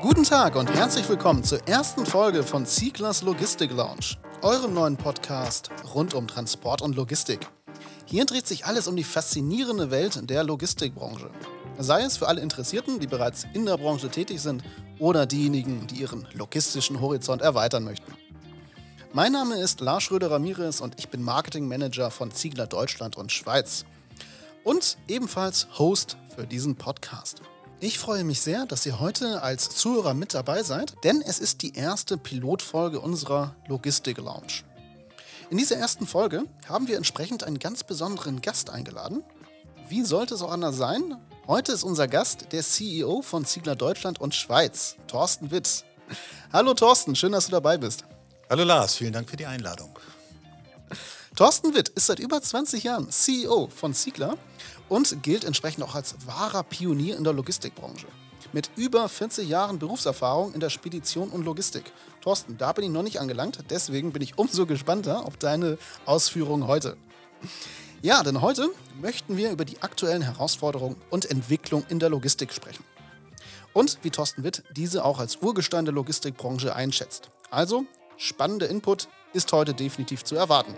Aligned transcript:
Guten 0.00 0.22
Tag 0.22 0.56
und 0.56 0.72
herzlich 0.72 1.08
willkommen 1.08 1.42
zur 1.44 1.66
ersten 1.68 2.06
Folge 2.06 2.42
von 2.42 2.64
Zieglers 2.66 3.22
Logistik 3.22 3.70
Lounge, 3.72 4.16
eurem 4.42 4.72
neuen 4.72 4.96
Podcast 4.96 5.70
rund 5.94 6.14
um 6.14 6.26
Transport 6.28 6.82
und 6.82 6.96
Logistik. 6.96 7.40
Hier 8.04 8.24
dreht 8.24 8.46
sich 8.46 8.64
alles 8.64 8.88
um 8.88 8.96
die 8.96 9.04
faszinierende 9.04 9.90
Welt 9.90 10.30
der 10.30 10.44
Logistikbranche. 10.44 11.30
Sei 11.78 12.02
es 12.02 12.16
für 12.16 12.26
alle 12.26 12.40
Interessierten, 12.40 13.00
die 13.00 13.06
bereits 13.06 13.46
in 13.54 13.66
der 13.66 13.76
Branche 13.76 14.08
tätig 14.08 14.40
sind, 14.40 14.62
oder 14.98 15.26
diejenigen, 15.26 15.86
die 15.86 15.96
ihren 15.96 16.26
logistischen 16.32 17.00
Horizont 17.00 17.42
erweitern 17.42 17.84
möchten. 17.84 18.12
Mein 19.18 19.32
Name 19.32 19.56
ist 19.56 19.80
Lars 19.80 20.04
Schröder-Ramirez 20.04 20.80
und 20.80 20.96
ich 20.96 21.08
bin 21.08 21.24
Marketing 21.24 21.66
Manager 21.66 22.08
von 22.08 22.30
Ziegler 22.30 22.68
Deutschland 22.68 23.16
und 23.16 23.32
Schweiz. 23.32 23.84
Und 24.62 24.96
ebenfalls 25.08 25.66
Host 25.76 26.16
für 26.36 26.46
diesen 26.46 26.76
Podcast. 26.76 27.42
Ich 27.80 27.98
freue 27.98 28.22
mich 28.22 28.40
sehr, 28.40 28.64
dass 28.64 28.86
ihr 28.86 29.00
heute 29.00 29.42
als 29.42 29.70
Zuhörer 29.70 30.14
mit 30.14 30.34
dabei 30.34 30.62
seid, 30.62 30.94
denn 31.02 31.20
es 31.20 31.40
ist 31.40 31.62
die 31.62 31.74
erste 31.74 32.16
Pilotfolge 32.16 33.00
unserer 33.00 33.56
Logistik 33.66 34.18
Lounge. 34.18 34.62
In 35.50 35.58
dieser 35.58 35.78
ersten 35.78 36.06
Folge 36.06 36.44
haben 36.68 36.86
wir 36.86 36.96
entsprechend 36.96 37.42
einen 37.42 37.58
ganz 37.58 37.82
besonderen 37.82 38.40
Gast 38.40 38.70
eingeladen. 38.70 39.24
Wie 39.88 40.04
sollte 40.04 40.34
es 40.34 40.42
auch 40.42 40.52
anders 40.52 40.76
sein? 40.76 41.16
Heute 41.48 41.72
ist 41.72 41.82
unser 41.82 42.06
Gast 42.06 42.52
der 42.52 42.62
CEO 42.62 43.22
von 43.22 43.44
Ziegler 43.44 43.74
Deutschland 43.74 44.20
und 44.20 44.36
Schweiz, 44.36 44.94
Thorsten 45.08 45.50
Witz. 45.50 45.82
Hallo 46.52 46.72
Thorsten, 46.74 47.16
schön, 47.16 47.32
dass 47.32 47.46
du 47.46 47.50
dabei 47.50 47.78
bist. 47.78 48.04
Hallo 48.50 48.64
Lars, 48.64 48.94
vielen 48.94 49.12
Dank 49.12 49.28
für 49.28 49.36
die 49.36 49.44
Einladung. 49.44 49.90
Thorsten 51.36 51.74
Witt 51.74 51.90
ist 51.90 52.06
seit 52.06 52.18
über 52.18 52.40
20 52.40 52.82
Jahren 52.82 53.10
CEO 53.10 53.68
von 53.68 53.92
Ziegler 53.92 54.38
und 54.88 55.22
gilt 55.22 55.44
entsprechend 55.44 55.84
auch 55.84 55.94
als 55.94 56.14
wahrer 56.26 56.62
Pionier 56.62 57.18
in 57.18 57.24
der 57.24 57.34
Logistikbranche. 57.34 58.06
Mit 58.54 58.70
über 58.76 59.06
40 59.06 59.46
Jahren 59.46 59.78
Berufserfahrung 59.78 60.54
in 60.54 60.60
der 60.60 60.70
Spedition 60.70 61.28
und 61.28 61.44
Logistik. 61.44 61.92
Thorsten, 62.22 62.56
da 62.56 62.72
bin 62.72 62.84
ich 62.84 62.90
noch 62.90 63.02
nicht 63.02 63.20
angelangt, 63.20 63.58
deswegen 63.68 64.12
bin 64.12 64.22
ich 64.22 64.38
umso 64.38 64.64
gespannter 64.64 65.26
auf 65.26 65.36
deine 65.36 65.76
Ausführungen 66.06 66.66
heute. 66.66 66.96
Ja, 68.00 68.22
denn 68.22 68.40
heute 68.40 68.70
möchten 68.98 69.36
wir 69.36 69.50
über 69.50 69.66
die 69.66 69.82
aktuellen 69.82 70.22
Herausforderungen 70.22 70.96
und 71.10 71.30
Entwicklung 71.30 71.84
in 71.90 71.98
der 71.98 72.08
Logistik 72.08 72.54
sprechen. 72.54 72.84
Und 73.74 73.98
wie 74.00 74.10
Thorsten 74.10 74.42
Witt 74.42 74.64
diese 74.74 75.04
auch 75.04 75.18
als 75.18 75.36
Urgestein 75.36 75.84
der 75.84 75.92
Logistikbranche 75.92 76.74
einschätzt. 76.74 77.28
Also, 77.50 77.84
spannender 78.18 78.68
Input 78.68 79.08
ist 79.32 79.52
heute 79.52 79.72
definitiv 79.72 80.24
zu 80.24 80.36
erwarten. 80.36 80.74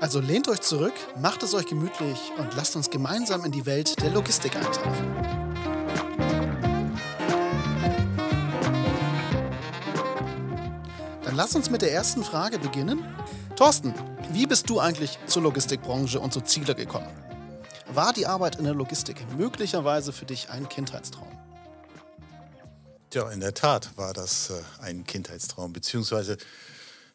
Also 0.00 0.18
lehnt 0.18 0.48
euch 0.48 0.62
zurück, 0.62 0.94
macht 1.20 1.42
es 1.42 1.54
euch 1.54 1.66
gemütlich 1.66 2.18
und 2.38 2.56
lasst 2.56 2.74
uns 2.74 2.90
gemeinsam 2.90 3.44
in 3.44 3.52
die 3.52 3.66
Welt 3.66 4.02
der 4.02 4.10
Logistik 4.10 4.56
eintauchen. 4.56 5.16
Dann 11.22 11.36
lasst 11.36 11.54
uns 11.54 11.70
mit 11.70 11.82
der 11.82 11.92
ersten 11.92 12.24
Frage 12.24 12.58
beginnen. 12.58 13.04
Thorsten, 13.54 13.94
wie 14.32 14.46
bist 14.46 14.68
du 14.68 14.80
eigentlich 14.80 15.18
zur 15.26 15.42
Logistikbranche 15.42 16.18
und 16.18 16.32
zu 16.32 16.40
Ziele 16.40 16.74
gekommen? 16.74 17.08
War 17.92 18.12
die 18.12 18.26
Arbeit 18.26 18.56
in 18.56 18.64
der 18.64 18.74
Logistik 18.74 19.24
möglicherweise 19.36 20.12
für 20.12 20.24
dich 20.24 20.50
ein 20.50 20.68
Kindheitstraum? 20.68 21.41
Ja, 23.12 23.30
in 23.30 23.40
der 23.40 23.52
Tat 23.52 23.94
war 23.98 24.14
das 24.14 24.48
äh, 24.48 24.62
ein 24.80 25.04
Kindheitstraum, 25.04 25.74
beziehungsweise 25.74 26.38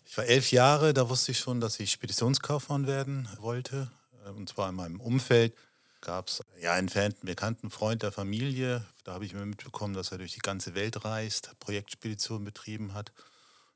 ich 0.06 0.16
war 0.16 0.26
elf 0.26 0.52
Jahre, 0.52 0.94
da 0.94 1.10
wusste 1.10 1.32
ich 1.32 1.40
schon, 1.40 1.60
dass 1.60 1.80
ich 1.80 1.92
Speditionskaufmann 1.92 2.86
werden 2.86 3.28
wollte. 3.40 3.92
Äh, 4.24 4.30
und 4.30 4.48
zwar 4.48 4.70
in 4.70 4.76
meinem 4.76 5.02
Umfeld 5.02 5.56
gab 6.02 6.28
es 6.28 6.44
ja 6.62 6.74
einen 6.74 6.92
bekannten 7.24 7.72
Freund 7.72 8.04
der 8.04 8.12
Familie. 8.12 8.86
Da 9.06 9.14
habe 9.14 9.26
ich 9.26 9.34
mir 9.34 9.44
mitbekommen, 9.44 9.96
dass 9.96 10.12
er 10.12 10.20
durch 10.20 10.34
die 10.34 10.40
ganze 10.40 10.76
Welt 10.76 11.04
reist, 11.04 11.56
Projektspedition 11.60 12.44
betrieben 12.44 12.94
hat. 12.94 13.12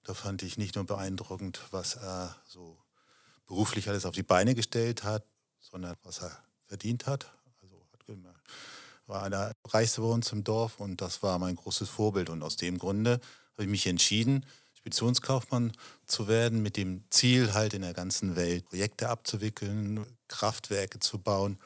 Da 0.03 0.13
fand 0.13 0.43
ich 0.43 0.59
nicht 0.59 0.75
nur 0.75 0.85
beeindruckend, 0.85 1.59
was 1.71 1.95
er 1.95 2.35
so 2.45 2.77
beruflich 3.47 3.89
alles 3.89 4.05
auf 4.05 4.13
die 4.13 4.21
Beine 4.21 4.53
gestellt 4.53 5.03
hat, 5.03 5.23
sondern 5.59 5.95
was 6.03 6.21
er 6.21 6.37
verdient 6.67 7.07
hat. 7.07 7.31
Also 7.63 7.83
war 9.11 9.23
einer 9.23 9.51
reichste 9.67 10.01
bei 10.01 10.07
uns 10.07 10.31
im 10.31 10.43
Dorf 10.43 10.79
und 10.79 11.01
das 11.01 11.21
war 11.21 11.37
mein 11.37 11.55
großes 11.55 11.89
Vorbild. 11.89 12.29
Und 12.29 12.41
aus 12.41 12.55
dem 12.55 12.79
Grunde 12.79 13.19
habe 13.53 13.63
ich 13.63 13.67
mich 13.67 13.85
entschieden, 13.85 14.45
Speditionskaufmann 14.73 15.73
zu 16.07 16.27
werden, 16.27 16.63
mit 16.63 16.77
dem 16.77 17.03
Ziel, 17.09 17.53
halt 17.53 17.73
in 17.73 17.81
der 17.83 17.93
ganzen 17.93 18.35
Welt 18.35 18.65
Projekte 18.65 19.09
abzuwickeln, 19.09 20.05
Kraftwerke 20.27 20.99
zu 20.99 21.19
bauen, 21.19 21.59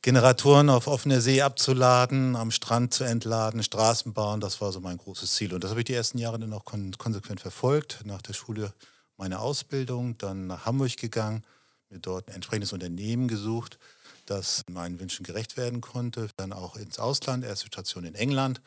Generatoren 0.00 0.70
auf 0.70 0.86
offener 0.86 1.20
See 1.20 1.42
abzuladen, 1.42 2.36
am 2.36 2.50
Strand 2.50 2.94
zu 2.94 3.04
entladen, 3.04 3.62
Straßen 3.62 4.12
bauen. 4.14 4.40
Das 4.40 4.60
war 4.60 4.72
so 4.72 4.80
mein 4.80 4.96
großes 4.96 5.34
Ziel. 5.34 5.52
Und 5.52 5.62
das 5.62 5.70
habe 5.70 5.80
ich 5.80 5.86
die 5.86 5.94
ersten 5.94 6.18
Jahre 6.18 6.38
dann 6.38 6.52
auch 6.52 6.64
kon 6.64 6.92
konsequent 6.96 7.40
verfolgt. 7.40 8.00
Nach 8.04 8.22
der 8.22 8.32
Schule 8.32 8.72
meine 9.18 9.40
Ausbildung, 9.40 10.16
dann 10.18 10.46
nach 10.46 10.64
Hamburg 10.64 10.96
gegangen, 10.96 11.42
mir 11.90 11.98
dort 11.98 12.28
ein 12.28 12.36
entsprechendes 12.36 12.72
Unternehmen 12.72 13.28
gesucht, 13.28 13.78
das 14.26 14.64
meinen 14.68 15.00
Wünschen 15.00 15.24
gerecht 15.24 15.56
werden 15.56 15.80
konnte. 15.80 16.28
Dann 16.36 16.52
auch 16.52 16.76
ins 16.76 16.98
Ausland, 16.98 17.44
erste 17.44 17.66
Station 17.66 18.04
in 18.04 18.14
England 18.14 18.60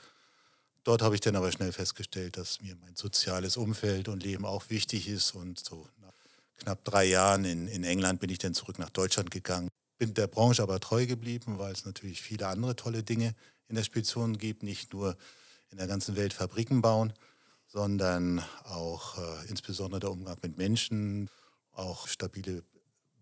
Dort 0.84 1.02
habe 1.02 1.16
ich 1.16 1.22
dann 1.22 1.36
aber 1.36 1.52
schnell 1.52 1.72
festgestellt, 1.72 2.38
dass 2.38 2.62
mir 2.62 2.75
mein 2.78 2.96
soziales 2.96 3.58
Umfeld 3.58 4.08
und 4.08 4.24
Leben 4.24 4.46
auch 4.46 4.70
wichtig 4.70 5.08
ist. 5.08 5.36
Und 5.36 5.59
so 5.59 5.88
nach 6.02 6.14
knapp 6.58 6.84
drei 6.84 7.06
Jahren 7.06 7.46
in, 7.46 7.68
in 7.68 7.84
England 7.84 8.20
bin 8.22 8.30
ich 8.30 8.40
dann 8.40 8.53
zurück 8.53 8.80
nach 8.80 8.90
Deutschland 8.90 9.30
gegangen. 9.30 9.70
Bin 9.97 10.14
der 10.14 10.28
Branche 10.28 10.64
aber 10.64 10.80
treu 10.80 11.06
geblieben, 11.06 11.59
weil 11.59 11.74
es 11.74 11.86
natürlich 11.86 12.22
viele 12.22 12.47
andere 12.47 12.76
tolle 12.76 13.03
Dinge 13.03 13.36
in 13.68 13.76
der 13.76 13.84
Spedition 13.84 14.38
gibt. 14.38 14.64
Nicht 14.64 14.94
nur 14.94 15.18
in 15.70 15.78
der 15.78 15.88
ganzen 15.88 16.16
Welt 16.16 16.34
Fabriken 16.34 16.81
bauen, 16.81 17.14
sondern 17.68 18.44
auch 18.64 19.18
äh, 19.18 19.47
insbesondere 19.50 20.00
der 20.00 20.12
Umgang 20.12 20.38
mit 20.41 20.58
Menschen, 20.58 21.30
auch 21.74 22.08
stabile 22.08 22.64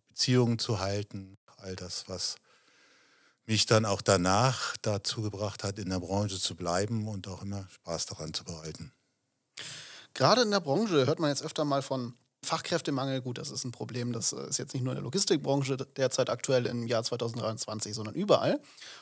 Beziehungen 0.08 0.60
zu 0.60 0.80
halten. 0.80 1.38
All 1.58 1.76
das, 1.76 2.08
was 2.08 2.36
mich 3.46 3.66
dann 3.66 3.86
auch 3.86 4.02
danach 4.02 4.76
dazu 4.82 5.22
gebracht 5.22 5.64
hat, 5.64 5.80
in 5.80 5.90
der 5.90 6.00
Branche 6.00 6.40
zu 6.40 6.56
bleiben 6.56 7.08
und 7.08 7.28
auch 7.28 7.42
immer 7.42 7.68
Spaß 7.70 8.06
daran 8.08 8.34
zu 8.34 8.44
behalten. 8.44 8.92
Gerade 10.14 10.42
in 10.42 10.52
der 10.52 10.60
Branche 10.60 11.06
hört 11.06 11.20
man 11.20 11.30
jetzt 11.30 11.44
öfter 11.44 11.64
mal 11.64 11.82
von 11.82 12.14
Fachkräftemangel. 12.48 13.22
Gut, 13.22 13.38
das 13.38 13.52
ist 13.52 13.66
ein 13.66 13.72
Problem, 13.72 14.14
das 14.14 14.34
äh, 14.34 14.48
ist 14.48 14.58
jetzt 14.58 14.74
nicht 14.74 14.84
nur 14.84 14.94
in 14.94 14.98
der 14.98 15.04
Logistikbranche 15.04 15.78
derzeit 15.78 16.30
aktuell 16.30 16.66
im 16.66 16.88
Jahr 16.88 17.04
2023, 17.04 17.94
sondern 17.94 18.16
überall. 18.16 18.60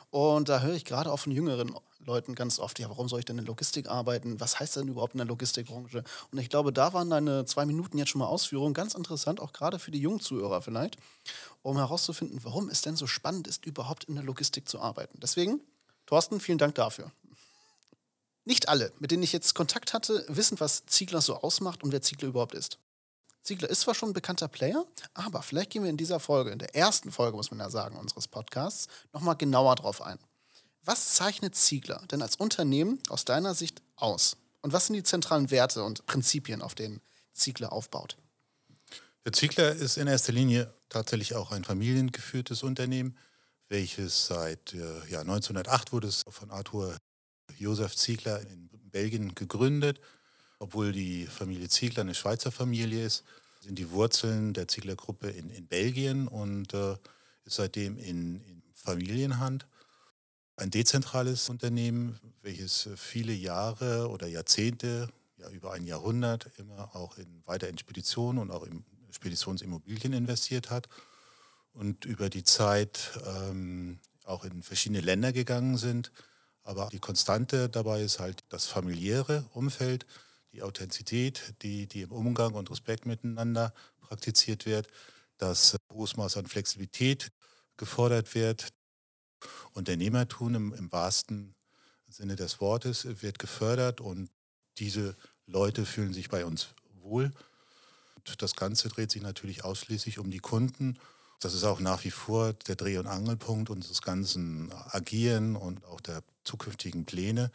Und 0.10 0.50
da 0.50 0.62
höre 0.62 0.74
ich 0.74 0.86
gerade 0.86 1.12
auch 1.12 1.20
von 1.20 1.32
jüngeren 1.32 1.76
Leuten 2.00 2.36
ganz 2.36 2.60
oft, 2.60 2.80
ja, 2.80 2.90
warum 2.90 3.08
soll 3.08 3.20
ich 3.20 3.26
denn 3.26 3.38
in 3.38 3.46
der 3.46 3.52
Logistik 3.52 3.88
arbeiten? 3.88 4.40
Was 4.40 4.60
heißt 4.60 4.76
denn 4.76 4.88
überhaupt 4.88 5.14
in 5.14 5.20
der 5.20 5.28
Logistikbranche? 5.28 6.04
Und 6.32 6.38
ich 6.38 6.50
glaube, 6.50 6.74
da 6.74 6.94
waren 6.94 7.10
deine 7.10 7.46
zwei 7.46 7.66
Minuten 7.66 7.98
jetzt 7.98 8.10
schon 8.10 8.20
mal 8.20 8.28
Ausführungen 8.28 8.74
ganz 8.74 8.94
interessant, 8.96 9.40
auch 9.40 9.54
gerade 9.54 9.80
für 9.80 9.92
die 9.92 10.00
jungen 10.00 10.20
Zuhörer 10.20 10.62
vielleicht, 10.62 10.98
um 11.62 11.78
herauszufinden, 11.78 12.40
warum 12.44 12.70
es 12.70 12.82
denn 12.82 12.96
so 12.96 13.08
spannend 13.08 13.48
ist, 13.48 13.66
überhaupt 13.66 14.06
in 14.06 14.16
der 14.16 14.24
Logistik 14.24 14.68
zu 14.68 14.80
arbeiten. 14.80 15.20
Deswegen, 15.22 15.62
Thorsten, 16.06 16.40
vielen 16.40 16.58
Dank 16.58 16.76
dafür. 16.76 17.12
Nicht 18.44 18.70
alle, 18.70 18.92
mit 19.00 19.10
denen 19.10 19.24
ich 19.24 19.34
jetzt 19.34 19.56
Kontakt 19.56 19.94
hatte, 19.94 20.24
wissen, 20.28 20.60
was 20.60 20.86
Ziegler 20.86 21.22
so 21.22 21.38
ausmacht 21.38 21.84
und 21.84 21.92
wer 21.92 22.02
Ziegler 22.04 22.30
überhaupt 22.30 22.54
ist. 22.54 22.78
Ziegler 23.46 23.70
ist 23.70 23.82
zwar 23.82 23.94
schon 23.94 24.10
ein 24.10 24.14
bekannter 24.14 24.48
Player, 24.48 24.86
aber 25.14 25.44
vielleicht 25.44 25.70
gehen 25.70 25.84
wir 25.84 25.90
in 25.90 25.98
dieser 25.98 26.20
Folge, 26.20 26.50
in 26.50 26.58
der 26.58 26.76
ersten 26.76 27.12
Folge, 27.12 27.38
muss 27.38 27.52
man 27.52 27.60
ja 27.60 27.70
sagen, 27.70 27.96
unseres 27.96 28.28
Podcasts, 28.28 28.88
nochmal 29.14 29.36
genauer 29.36 29.76
drauf 29.76 30.02
ein. 30.02 30.18
Was 30.84 31.14
zeichnet 31.14 31.56
Ziegler 31.56 32.04
denn 32.12 32.24
als 32.24 32.36
Unternehmen 32.38 33.00
aus 33.10 33.24
deiner 33.24 33.54
Sicht 33.54 33.84
aus? 33.96 34.38
Und 34.62 34.74
was 34.74 34.88
sind 34.88 34.96
die 34.96 35.04
zentralen 35.04 35.52
Werte 35.52 35.84
und 35.84 36.08
Prinzipien, 36.08 36.64
auf 36.64 36.74
denen 36.74 37.02
Ziegler 37.34 37.72
aufbaut? 37.72 38.18
Der 39.26 39.34
Ziegler 39.34 39.72
ist 39.72 39.98
in 39.98 40.08
erster 40.08 40.32
Linie 40.32 40.74
tatsächlich 40.90 41.36
auch 41.36 41.52
ein 41.52 41.64
familiengeführtes 41.64 42.64
Unternehmen, 42.64 43.16
welches 43.70 44.26
seit 44.26 44.74
äh, 44.74 45.08
ja, 45.10 45.22
1908 45.22 45.92
wurde 45.92 46.08
es 46.08 46.24
von 46.30 46.50
Arthur 46.50 46.98
Josef 47.58 47.96
Ziegler 47.96 48.42
in 48.42 48.70
Belgien 48.92 49.36
gegründet. 49.36 50.00
Obwohl 50.60 50.92
die 50.92 51.28
Familie 51.28 51.68
Ziegler 51.70 52.02
eine 52.02 52.16
Schweizer 52.16 52.52
Familie 52.52 53.06
ist, 53.06 53.24
sind 53.66 53.80
die 53.80 53.92
Wurzeln 53.92 54.54
der 54.54 54.68
Ziegler-Gruppe 54.68 55.28
in, 55.28 55.50
in 55.50 55.66
Belgien 55.66 56.28
und 56.28 56.74
äh, 56.74 56.94
ist 57.46 57.56
seitdem 57.56 57.98
in, 57.98 58.40
in 58.42 58.62
Familienhand 58.76 59.66
ein 60.56 60.70
dezentrales 60.70 61.50
Unternehmen, 61.50 62.20
welches 62.44 62.88
viele 62.96 63.34
Jahre 63.34 64.10
oder 64.10 64.28
Jahrzehnte, 64.28 65.10
ja 65.38 65.50
über 65.50 65.74
ein 65.74 65.86
Jahrhundert 65.86 66.52
immer 66.58 66.96
auch 66.96 67.18
in 67.18 67.42
weiter 67.46 67.68
in 67.68 67.78
Speditionen 67.78 68.40
und 68.40 68.52
auch 68.52 68.64
in 68.64 68.86
Speditionsimmobilien 69.12 70.14
investiert 70.14 70.70
hat 70.70 70.88
und 71.74 72.06
über 72.06 72.30
die 72.30 72.44
Zeit 72.44 73.20
ähm, 73.26 74.00
auch 74.26 74.46
in 74.46 74.62
verschiedene 74.62 75.02
Länder 75.02 75.34
gegangen 75.34 75.78
sind. 75.78 76.12
Aber 76.64 76.90
die 76.92 77.00
Konstante 77.00 77.68
dabei 77.68 78.02
ist 78.02 78.20
halt 78.20 78.44
das 78.50 78.66
familiäre 78.66 79.44
Umfeld, 79.54 80.06
die 80.56 80.64
Authentizität, 80.64 81.54
die, 81.62 81.86
die 81.86 82.02
im 82.02 82.12
Umgang 82.12 82.54
und 82.54 82.72
Respekt 82.72 83.06
miteinander 83.06 83.74
praktiziert 84.00 84.66
wird, 84.66 84.88
dass 85.38 85.76
hohes 85.92 86.16
Maß 86.16 86.38
an 86.38 86.48
Flexibilität 86.48 87.32
gefordert 87.78 88.34
wird. 88.36 88.70
Unternehmertum 89.74 90.56
im, 90.56 90.74
im 90.74 90.92
wahrsten 90.92 91.56
Sinne 92.08 92.38
des 92.38 92.62
Wortes 92.62 93.22
wird 93.22 93.38
gefördert 93.38 94.00
und 94.00 94.30
diese 94.78 95.18
Leute 95.46 95.86
fühlen 95.86 96.14
sich 96.14 96.30
bei 96.30 96.46
uns 96.46 96.70
wohl. 97.02 97.32
Und 98.16 98.42
das 98.42 98.56
Ganze 98.56 98.88
dreht 98.88 99.12
sich 99.12 99.22
natürlich 99.22 99.66
ausschließlich 99.66 100.20
um 100.20 100.32
die 100.32 100.40
Kunden. 100.40 100.98
Das 101.42 101.54
ist 101.54 101.66
auch 101.66 101.82
nach 101.82 102.06
wie 102.06 102.12
vor 102.12 102.54
der 102.54 102.76
Dreh- 102.76 102.98
und 102.98 103.08
Angelpunkt 103.08 103.70
unseres 103.70 104.02
ganzen 104.02 104.72
Agieren 104.72 105.58
und 105.58 105.84
auch 105.84 106.00
der 106.00 106.24
zukünftigen 106.46 107.06
Pläne, 107.06 107.52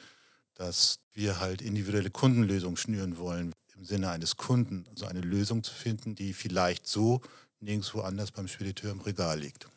dass 0.55 0.99
wir 1.13 1.41
halt 1.41 1.63
individuelle 1.63 2.11
Kundenlösungen 2.11 2.77
schnüren 2.77 3.19
wollen, 3.19 3.53
im 3.77 3.85
Sinne 3.85 4.11
eines 4.11 4.37
Kunden, 4.37 4.85
also 4.91 5.07
eine 5.07 5.21
Lösung 5.21 5.63
zu 5.65 5.73
finden, 5.73 6.15
die 6.15 6.35
vielleicht 6.35 6.87
so 6.87 7.21
nirgendwo 7.61 8.01
anders 8.01 8.31
beim 8.31 8.49
Spediteur 8.49 8.93
im 8.93 9.01
Regal 9.01 9.41
liegt. 9.41 9.69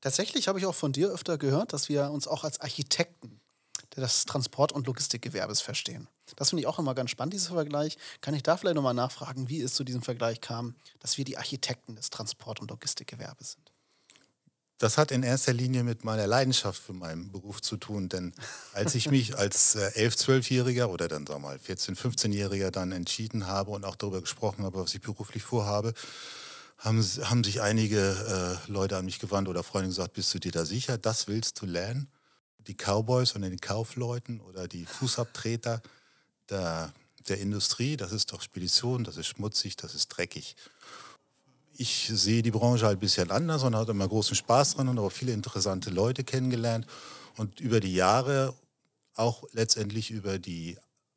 Tatsächlich 0.00 0.48
habe 0.48 0.58
ich 0.58 0.66
auch 0.66 0.74
von 0.74 0.92
dir 0.92 1.10
öfter 1.10 1.36
gehört, 1.36 1.72
dass 1.72 1.88
wir 1.88 2.10
uns 2.10 2.26
auch 2.26 2.44
als 2.44 2.60
Architekten 2.60 3.40
des 3.96 4.24
Transport- 4.24 4.72
und 4.72 4.86
Logistikgewerbes 4.86 5.60
verstehen. 5.60 6.08
Das 6.36 6.50
finde 6.50 6.60
ich 6.60 6.66
auch 6.66 6.78
immer 6.78 6.94
ganz 6.94 7.10
spannend, 7.10 7.34
dieser 7.34 7.54
Vergleich. 7.54 7.98
Kann 8.20 8.34
ich 8.34 8.42
da 8.42 8.56
vielleicht 8.56 8.76
nochmal 8.76 8.94
nachfragen, 8.94 9.48
wie 9.48 9.60
es 9.60 9.74
zu 9.74 9.84
diesem 9.84 10.02
Vergleich 10.02 10.40
kam, 10.40 10.74
dass 11.00 11.18
wir 11.18 11.24
die 11.24 11.36
Architekten 11.36 11.96
des 11.96 12.10
Transport- 12.10 12.60
und 12.60 12.70
Logistikgewerbes 12.70 13.52
sind? 13.52 13.69
Das 14.80 14.96
hat 14.96 15.10
in 15.10 15.22
erster 15.22 15.52
Linie 15.52 15.84
mit 15.84 16.04
meiner 16.04 16.26
Leidenschaft 16.26 16.82
für 16.82 16.94
meinen 16.94 17.30
Beruf 17.30 17.60
zu 17.60 17.76
tun, 17.76 18.08
denn 18.08 18.32
als 18.72 18.94
ich 18.94 19.10
mich 19.10 19.36
als 19.36 19.76
11-, 19.76 20.16
12-Jähriger 20.16 20.86
oder 20.86 21.06
dann 21.06 21.26
sagen 21.26 21.42
wir 21.42 21.48
mal 21.50 21.56
14-, 21.58 21.98
15-Jähriger 21.98 22.70
dann 22.70 22.90
entschieden 22.90 23.46
habe 23.46 23.72
und 23.72 23.84
auch 23.84 23.94
darüber 23.94 24.22
gesprochen 24.22 24.64
habe, 24.64 24.82
was 24.82 24.94
ich 24.94 25.02
beruflich 25.02 25.42
vorhabe, 25.42 25.92
haben, 26.78 27.04
haben 27.24 27.44
sich 27.44 27.60
einige 27.60 28.58
äh, 28.66 28.72
Leute 28.72 28.96
an 28.96 29.04
mich 29.04 29.18
gewandt 29.18 29.48
oder 29.48 29.62
Freunde 29.62 29.88
gesagt, 29.88 30.14
bist 30.14 30.32
du 30.32 30.38
dir 30.38 30.50
da 30.50 30.64
sicher, 30.64 30.96
das 30.96 31.28
willst 31.28 31.60
du 31.60 31.66
lernen? 31.66 32.08
Die 32.66 32.74
Cowboys 32.74 33.32
und 33.32 33.42
die 33.42 33.56
Kaufleuten 33.58 34.40
oder 34.40 34.66
die 34.66 34.86
Fußabtreter 34.86 35.82
der, 36.48 36.94
der 37.28 37.38
Industrie, 37.38 37.98
das 37.98 38.12
ist 38.12 38.32
doch 38.32 38.40
Spedition, 38.40 39.04
das 39.04 39.18
ist 39.18 39.26
schmutzig, 39.26 39.76
das 39.76 39.94
ist 39.94 40.08
dreckig 40.08 40.56
ich 41.80 42.10
sehe 42.12 42.42
die 42.42 42.50
Branche 42.50 42.84
halt 42.84 42.98
ein 42.98 43.00
bisschen 43.00 43.30
anders 43.30 43.62
und 43.62 43.74
habe 43.74 43.92
immer 43.92 44.06
großen 44.06 44.36
Spaß 44.36 44.74
dran 44.74 44.88
und 44.88 44.98
auch 44.98 45.10
viele 45.10 45.32
interessante 45.32 45.88
Leute 45.88 46.24
kennengelernt. 46.24 46.86
Und 47.38 47.58
über 47.58 47.80
die 47.80 47.94
Jahre, 47.94 48.54
auch 49.14 49.44
letztendlich 49.52 50.10
über 50.10 50.38
die 50.38 50.76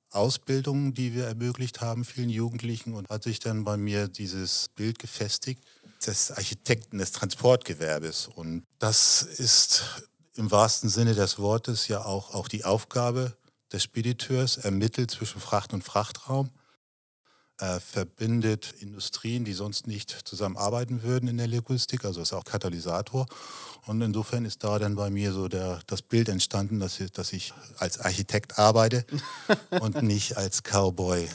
Ausbildung, 0.10 0.94
die 0.94 1.14
wir 1.14 1.26
ermöglicht 1.26 1.82
haben, 1.82 2.06
vielen 2.06 2.30
Jugendlichen, 2.30 2.94
und 2.94 3.10
hat 3.10 3.24
sich 3.24 3.40
dann 3.40 3.66
bei 3.66 3.76
mir 3.76 4.08
dieses 4.08 4.70
Bild 4.74 5.00
gefestigt 5.00 5.62
des 6.08 6.32
Architekten 6.32 6.98
des 6.98 7.12
Transportgewerbes. 7.12 8.30
Und 8.34 8.64
das 8.80 9.22
ist 9.22 10.08
im 10.36 10.50
wahrsten 10.50 10.88
Sinne 10.88 11.14
des 11.14 11.40
Wortes 11.40 11.90
ja 11.90 12.06
auch, 12.06 12.34
auch 12.34 12.48
die 12.48 12.64
Aufgabe 12.64 13.36
des 13.74 13.84
Spediteurs, 13.84 14.56
ermittelt 14.56 15.12
zwischen 15.12 15.42
Fracht 15.42 15.74
und 15.74 15.84
Frachtraum 15.84 16.52
äh, 17.64 17.80
verbindet 17.80 18.74
Industrien, 18.80 19.46
die 19.46 19.54
sonst 19.54 19.88
nicht 19.88 20.12
zusammenarbeiten 20.28 21.02
würden 21.02 21.30
in 21.30 21.38
der 21.38 21.48
Logistik, 21.48 22.04
also 22.04 22.22
ist 22.22 22.34
auch 22.34 22.44
Katalysator. 22.44 23.26
Und 23.86 24.02
insofern 24.02 24.44
ist 24.44 24.64
da 24.66 24.80
dann 24.80 24.96
bei 24.96 25.10
mir 25.10 25.32
so 25.32 25.48
der, 25.48 25.80
das 25.88 26.02
Bild 26.02 26.28
entstanden, 26.28 26.80
dass 26.80 27.00
ich, 27.00 27.12
dass 27.12 27.32
ich 27.32 27.54
als 27.78 28.00
Architekt 28.00 28.60
arbeite 28.60 29.06
und 29.82 30.02
nicht 30.02 30.36
als 30.36 30.62
Cowboy 30.64 31.30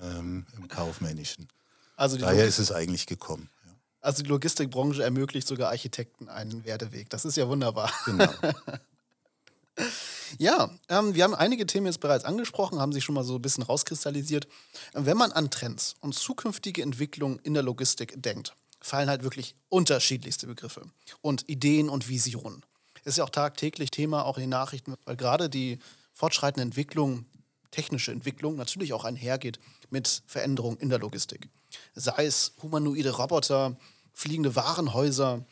ähm, 0.00 0.46
im 0.56 0.68
Kaufmännischen. 0.68 1.48
Also 1.96 2.16
Daher 2.16 2.46
ist 2.46 2.58
es 2.58 2.72
eigentlich 2.72 3.06
gekommen. 3.06 3.50
Also 4.00 4.22
die 4.22 4.28
Logistikbranche 4.30 5.02
ermöglicht 5.02 5.46
sogar 5.48 5.70
Architekten 5.70 6.28
einen 6.28 6.64
Werdeweg. 6.64 7.10
Das 7.10 7.24
ist 7.26 7.36
ja 7.36 7.46
wunderbar. 7.46 7.92
Genau. 8.06 8.32
Ja, 10.38 10.70
ähm, 10.88 11.14
wir 11.14 11.24
haben 11.24 11.34
einige 11.34 11.66
Themen 11.66 11.86
jetzt 11.86 12.00
bereits 12.00 12.24
angesprochen, 12.24 12.80
haben 12.80 12.92
sich 12.92 13.04
schon 13.04 13.14
mal 13.14 13.24
so 13.24 13.36
ein 13.36 13.42
bisschen 13.42 13.62
rauskristallisiert. 13.62 14.46
Wenn 14.92 15.16
man 15.16 15.32
an 15.32 15.50
Trends 15.50 15.96
und 16.00 16.14
zukünftige 16.14 16.82
Entwicklungen 16.82 17.38
in 17.42 17.54
der 17.54 17.62
Logistik 17.62 18.12
denkt, 18.20 18.54
fallen 18.80 19.08
halt 19.08 19.22
wirklich 19.22 19.54
unterschiedlichste 19.68 20.46
Begriffe 20.46 20.82
und 21.20 21.48
Ideen 21.48 21.88
und 21.88 22.08
Visionen. 22.08 22.64
Ist 23.04 23.18
ja 23.18 23.24
auch 23.24 23.30
tagtäglich 23.30 23.90
Thema, 23.90 24.24
auch 24.24 24.36
in 24.36 24.42
den 24.42 24.50
Nachrichten, 24.50 24.94
weil 25.04 25.16
gerade 25.16 25.48
die 25.48 25.78
fortschreitende 26.12 26.62
Entwicklung, 26.62 27.24
technische 27.70 28.12
Entwicklung 28.12 28.56
natürlich 28.56 28.92
auch 28.92 29.04
einhergeht 29.04 29.58
mit 29.88 30.22
Veränderungen 30.26 30.78
in 30.78 30.90
der 30.90 30.98
Logistik. 30.98 31.48
Sei 31.94 32.26
es 32.26 32.52
humanoide 32.62 33.10
Roboter, 33.10 33.76
fliegende 34.12 34.56
Warenhäuser, 34.56 35.46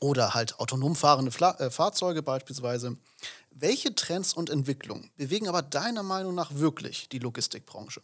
oder 0.00 0.34
halt 0.34 0.58
autonom 0.60 0.94
fahrende 0.96 1.30
Fla 1.30 1.52
äh, 1.58 1.70
Fahrzeuge 1.70 2.22
beispielsweise. 2.22 2.96
Welche 3.56 3.94
Trends 3.94 4.34
und 4.34 4.50
Entwicklungen 4.50 5.10
bewegen 5.16 5.46
aber 5.46 5.62
deiner 5.62 6.02
Meinung 6.02 6.34
nach 6.34 6.56
wirklich 6.56 7.08
die 7.08 7.20
Logistikbranche? 7.20 8.02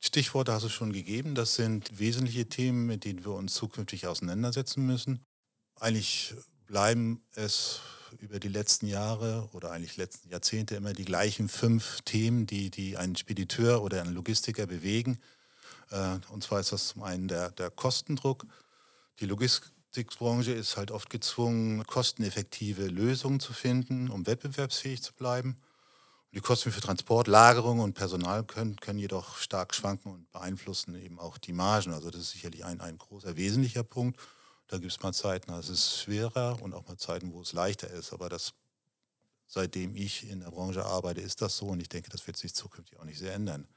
Stichworte 0.00 0.52
hast 0.52 0.64
du 0.64 0.70
schon 0.70 0.92
gegeben. 0.92 1.34
Das 1.34 1.54
sind 1.54 1.98
wesentliche 1.98 2.48
Themen, 2.48 2.86
mit 2.86 3.04
denen 3.04 3.24
wir 3.26 3.32
uns 3.32 3.52
zukünftig 3.54 4.06
auseinandersetzen 4.06 4.86
müssen. 4.86 5.20
Eigentlich 5.78 6.34
bleiben 6.66 7.22
es 7.34 7.80
über 8.20 8.40
die 8.40 8.48
letzten 8.48 8.86
Jahre 8.86 9.48
oder 9.52 9.70
eigentlich 9.70 9.98
letzten 9.98 10.30
Jahrzehnte 10.30 10.76
immer 10.76 10.94
die 10.94 11.04
gleichen 11.04 11.50
fünf 11.50 12.00
Themen, 12.02 12.46
die, 12.46 12.70
die 12.70 12.96
einen 12.96 13.16
Spediteur 13.16 13.82
oder 13.82 14.00
einen 14.00 14.14
Logistiker 14.14 14.66
bewegen. 14.66 15.20
Äh, 15.90 16.16
und 16.30 16.42
zwar 16.42 16.60
ist 16.60 16.72
das 16.72 16.88
zum 16.88 17.02
einen 17.02 17.28
der, 17.28 17.50
der 17.50 17.70
Kostendruck. 17.70 18.46
Die 19.20 19.26
Logistik 19.26 19.70
Logistikbranche 19.94 20.52
ist 20.52 20.78
halt 20.78 20.90
oft 20.90 21.10
gezwungen, 21.10 21.86
kosteneffektive 21.86 22.86
Lösungen 22.86 23.40
zu 23.40 23.52
finden, 23.52 24.08
um 24.08 24.26
wettbewerbsfähig 24.26 25.02
zu 25.02 25.12
bleiben. 25.12 25.58
Die 26.32 26.40
Kosten 26.40 26.72
für 26.72 26.80
Transport, 26.80 27.26
Lagerung 27.26 27.80
und 27.80 27.92
Personal 27.92 28.42
können, 28.42 28.76
können 28.76 28.98
jedoch 28.98 29.36
stark 29.36 29.74
schwanken 29.74 30.10
und 30.10 30.32
beeinflussen 30.32 30.94
eben 30.94 31.18
auch 31.18 31.36
die 31.36 31.52
Margen. 31.52 31.92
Also 31.92 32.10
das 32.10 32.22
ist 32.22 32.30
sicherlich 32.30 32.64
ein, 32.64 32.80
ein 32.80 32.96
großer 32.96 33.36
wesentlicher 33.36 33.84
Punkt. 33.84 34.18
Da 34.68 34.78
gibt 34.78 34.92
es 34.92 35.02
mal 35.02 35.12
Zeiten, 35.12 35.50
da 35.50 35.58
ist 35.58 35.68
es 35.68 36.00
schwerer 36.00 36.62
und 36.62 36.72
auch 36.72 36.88
mal 36.88 36.96
Zeiten, 36.96 37.30
wo 37.34 37.42
es 37.42 37.52
leichter 37.52 37.90
ist. 37.90 38.14
Aber 38.14 38.30
das, 38.30 38.54
seitdem 39.46 39.94
ich 39.94 40.26
in 40.26 40.40
der 40.40 40.52
Branche 40.52 40.86
arbeite, 40.86 41.20
ist 41.20 41.42
das 41.42 41.58
so 41.58 41.66
und 41.66 41.80
ich 41.80 41.90
denke, 41.90 42.08
das 42.08 42.26
wird 42.26 42.38
sich 42.38 42.54
zukünftig 42.54 42.98
auch 42.98 43.04
nicht 43.04 43.18
sehr 43.18 43.34
ändern. 43.34 43.68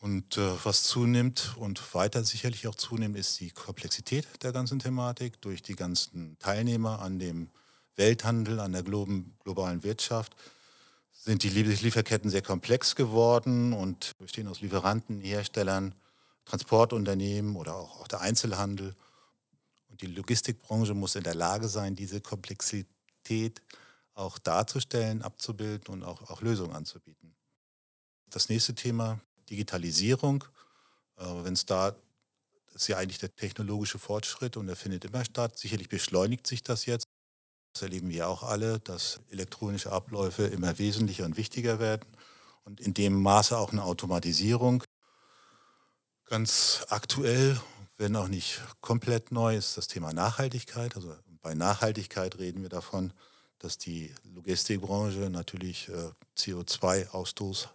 Und 0.00 0.36
äh, 0.36 0.64
was 0.64 0.84
zunimmt 0.84 1.56
und 1.56 1.94
weiter 1.94 2.22
sicherlich 2.22 2.68
auch 2.68 2.76
zunimmt, 2.76 3.16
ist 3.16 3.40
die 3.40 3.50
Komplexität 3.50 4.26
der 4.42 4.52
ganzen 4.52 4.78
Thematik 4.78 5.40
durch 5.40 5.62
die 5.62 5.74
ganzen 5.74 6.38
Teilnehmer 6.38 7.00
an 7.00 7.18
dem 7.18 7.50
Welthandel, 7.96 8.60
an 8.60 8.72
der 8.72 8.84
globalen 8.84 9.82
Wirtschaft. 9.82 10.36
Sind 11.10 11.42
die 11.42 11.48
Lieferketten 11.48 12.30
sehr 12.30 12.42
komplex 12.42 12.94
geworden 12.94 13.72
und 13.72 14.16
bestehen 14.18 14.46
aus 14.46 14.60
Lieferanten, 14.60 15.20
Herstellern, 15.20 15.94
Transportunternehmen 16.44 17.56
oder 17.56 17.74
auch, 17.74 18.00
auch 18.00 18.08
der 18.08 18.20
Einzelhandel. 18.20 18.94
Und 19.90 20.00
die 20.00 20.06
Logistikbranche 20.06 20.94
muss 20.94 21.16
in 21.16 21.24
der 21.24 21.34
Lage 21.34 21.68
sein, 21.68 21.96
diese 21.96 22.20
Komplexität 22.20 23.60
auch 24.14 24.38
darzustellen, 24.38 25.22
abzubilden 25.22 25.92
und 25.92 26.04
auch, 26.04 26.30
auch 26.30 26.40
Lösungen 26.40 26.74
anzubieten. 26.74 27.34
Das 28.30 28.48
nächste 28.48 28.74
Thema 28.74 29.20
Digitalisierung, 29.50 30.44
äh, 31.18 31.24
wenn 31.42 31.54
es 31.54 31.66
da, 31.66 31.92
das 32.72 32.82
ist 32.82 32.88
ja 32.88 32.98
eigentlich 32.98 33.18
der 33.18 33.34
technologische 33.34 33.98
Fortschritt 33.98 34.56
und 34.56 34.66
der 34.66 34.76
findet 34.76 35.04
immer 35.04 35.24
statt. 35.24 35.58
Sicherlich 35.58 35.88
beschleunigt 35.88 36.46
sich 36.46 36.62
das 36.62 36.86
jetzt. 36.86 37.06
Das 37.72 37.82
erleben 37.82 38.08
wir 38.10 38.28
auch 38.28 38.42
alle, 38.42 38.80
dass 38.80 39.20
elektronische 39.30 39.92
Abläufe 39.92 40.44
immer 40.44 40.78
wesentlicher 40.78 41.24
und 41.24 41.36
wichtiger 41.36 41.78
werden 41.78 42.06
und 42.64 42.80
in 42.80 42.94
dem 42.94 43.20
Maße 43.22 43.56
auch 43.56 43.72
eine 43.72 43.84
Automatisierung. 43.84 44.82
Ganz 46.26 46.84
aktuell, 46.88 47.60
wenn 47.96 48.16
auch 48.16 48.28
nicht 48.28 48.60
komplett 48.80 49.32
neu, 49.32 49.56
ist 49.56 49.76
das 49.76 49.88
Thema 49.88 50.12
Nachhaltigkeit. 50.12 50.94
Also 50.96 51.14
bei 51.40 51.54
Nachhaltigkeit 51.54 52.38
reden 52.38 52.62
wir 52.62 52.68
davon, 52.68 53.12
dass 53.58 53.78
die 53.78 54.14
Logistikbranche 54.34 55.30
natürlich 55.30 55.88
äh, 55.88 56.10
CO2-Ausstoß 56.36 57.68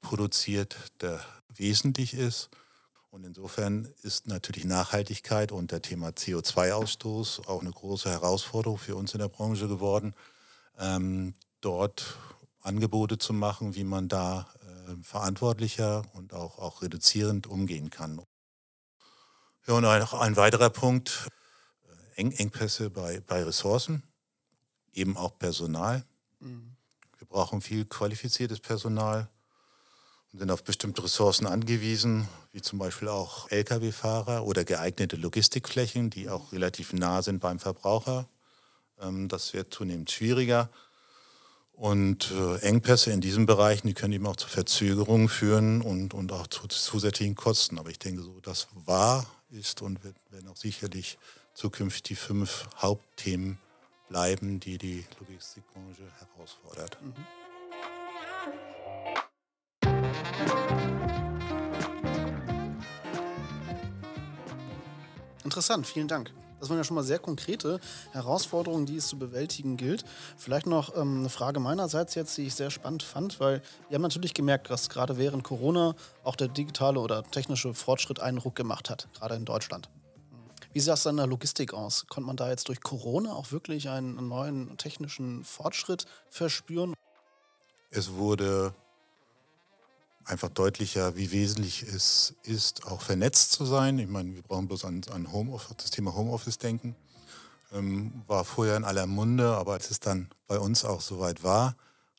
produziert, 0.00 0.76
der 1.00 1.24
wesentlich 1.48 2.14
ist. 2.14 2.50
Und 3.10 3.24
insofern 3.24 3.92
ist 4.02 4.26
natürlich 4.26 4.64
Nachhaltigkeit 4.64 5.50
und 5.50 5.72
der 5.72 5.82
Thema 5.82 6.10
CO2-Ausstoß 6.10 7.46
auch 7.48 7.62
eine 7.62 7.70
große 7.70 8.10
Herausforderung 8.10 8.78
für 8.78 8.96
uns 8.96 9.14
in 9.14 9.20
der 9.20 9.28
Branche 9.28 9.66
geworden, 9.66 10.14
ähm, 10.78 11.34
dort 11.60 12.16
Angebote 12.60 13.18
zu 13.18 13.32
machen, 13.32 13.74
wie 13.74 13.84
man 13.84 14.08
da 14.08 14.46
äh, 14.60 15.02
verantwortlicher 15.02 16.02
und 16.12 16.34
auch, 16.34 16.58
auch 16.58 16.82
reduzierend 16.82 17.46
umgehen 17.46 17.88
kann. 17.88 18.20
Ja, 19.66 19.74
und 19.74 19.82
noch 19.82 20.14
ein 20.14 20.36
weiterer 20.36 20.70
Punkt, 20.70 21.28
äh, 22.14 22.20
Eng 22.20 22.32
Engpässe 22.32 22.90
bei, 22.90 23.20
bei 23.20 23.42
Ressourcen, 23.42 24.02
eben 24.92 25.16
auch 25.16 25.38
Personal. 25.38 26.04
Mhm. 26.40 26.76
Wir 27.16 27.26
brauchen 27.26 27.62
viel 27.62 27.86
qualifiziertes 27.86 28.60
Personal 28.60 29.28
und 30.32 30.38
sind 30.38 30.50
auf 30.50 30.62
bestimmte 30.64 31.04
Ressourcen 31.04 31.46
angewiesen. 31.46 32.28
wie 32.52 32.62
zum 32.62 32.78
Beispiel 32.78 33.08
auch 33.08 33.50
Lkw-Fahrer 33.50 34.44
oder 34.44 34.64
geeignete 34.64 35.16
Logistikflächen, 35.16 36.10
die 36.10 36.28
auch 36.28 36.52
relativ 36.52 36.92
nah 36.92 37.22
sind 37.22 37.40
beim 37.40 37.58
Verbraucher. 37.58 38.26
Ähm, 39.00 39.28
das 39.28 39.52
wird 39.52 39.72
zunehmend 39.72 40.10
schwieriger. 40.10 40.70
Und 41.72 42.32
äh, 42.32 42.56
Engpässe 42.58 43.12
in 43.12 43.20
diesen 43.20 43.46
Bereichen, 43.46 43.86
die 43.86 43.94
können 43.94 44.12
eben 44.12 44.26
auch 44.26 44.36
zu 44.36 44.48
Verzögerungen 44.48 45.28
führen 45.28 45.80
und, 45.80 46.12
und 46.12 46.32
auch 46.32 46.48
zu 46.48 46.66
zusätzlichen 46.66 47.36
Kosten. 47.36 47.78
Aber 47.78 47.90
ich 47.90 48.00
denke, 48.00 48.22
so 48.22 48.40
das 48.40 48.66
war, 48.74 49.26
ist 49.50 49.80
und 49.82 50.02
wird, 50.02 50.16
werden 50.30 50.48
auch 50.48 50.56
sicherlich 50.56 51.18
zukünftig 51.54 52.02
die 52.02 52.16
fünf 52.16 52.66
Hauptthemen 52.78 53.58
bleiben, 54.08 54.58
die 54.58 54.78
die 54.78 55.04
Logistikbranche 55.20 56.02
herausfordert. 56.18 56.98
Mhm. 57.00 57.14
Interessant, 65.48 65.86
vielen 65.86 66.08
Dank. 66.08 66.30
Das 66.60 66.68
waren 66.68 66.76
ja 66.76 66.84
schon 66.84 66.94
mal 66.94 67.02
sehr 67.02 67.18
konkrete 67.18 67.80
Herausforderungen, 68.12 68.84
die 68.84 68.96
es 68.96 69.08
zu 69.08 69.18
bewältigen 69.18 69.78
gilt. 69.78 70.04
Vielleicht 70.36 70.66
noch 70.66 70.94
ähm, 70.94 71.20
eine 71.20 71.30
Frage 71.30 71.58
meinerseits 71.58 72.14
jetzt, 72.16 72.36
die 72.36 72.42
ich 72.42 72.54
sehr 72.54 72.70
spannend 72.70 73.02
fand, 73.02 73.40
weil 73.40 73.62
wir 73.88 73.94
haben 73.94 74.02
natürlich 74.02 74.34
gemerkt, 74.34 74.68
dass 74.68 74.90
gerade 74.90 75.16
während 75.16 75.44
Corona 75.44 75.94
auch 76.22 76.36
der 76.36 76.48
digitale 76.48 77.00
oder 77.00 77.22
technische 77.22 77.72
Fortschritt 77.72 78.20
einen 78.20 78.36
Ruck 78.36 78.56
gemacht 78.56 78.90
hat, 78.90 79.08
gerade 79.14 79.36
in 79.36 79.46
Deutschland. 79.46 79.88
Wie 80.74 80.80
sah 80.80 80.92
es 80.92 81.02
dann 81.04 81.14
in 81.14 81.16
der 81.16 81.28
Logistik 81.28 81.72
aus? 81.72 82.04
Konnte 82.10 82.26
man 82.26 82.36
da 82.36 82.50
jetzt 82.50 82.68
durch 82.68 82.82
Corona 82.82 83.32
auch 83.32 83.50
wirklich 83.50 83.88
einen 83.88 84.28
neuen 84.28 84.76
technischen 84.76 85.44
Fortschritt 85.44 86.04
verspüren? 86.28 86.92
Es 87.88 88.12
wurde 88.12 88.74
einfach 90.28 90.50
deutlicher, 90.50 91.16
wie 91.16 91.30
wesentlich 91.32 91.82
es 91.82 92.34
ist, 92.42 92.86
auch 92.86 93.00
vernetzt 93.00 93.52
zu 93.52 93.64
sein. 93.64 93.98
Ich 93.98 94.08
meine, 94.08 94.34
wir 94.34 94.42
brauchen 94.42 94.68
bloß 94.68 94.84
an, 94.84 95.02
an 95.12 95.32
Homeoffice, 95.32 95.76
das 95.76 95.90
Thema 95.90 96.14
Homeoffice 96.14 96.58
denken. 96.58 96.94
Ähm, 97.72 98.22
war 98.26 98.44
vorher 98.44 98.76
in 98.76 98.84
aller 98.84 99.06
Munde, 99.06 99.56
aber 99.56 99.74
als 99.74 99.90
es 99.90 100.00
dann 100.00 100.28
bei 100.46 100.58
uns 100.58 100.84
auch 100.84 101.00
soweit 101.00 101.42
war, 101.42 101.76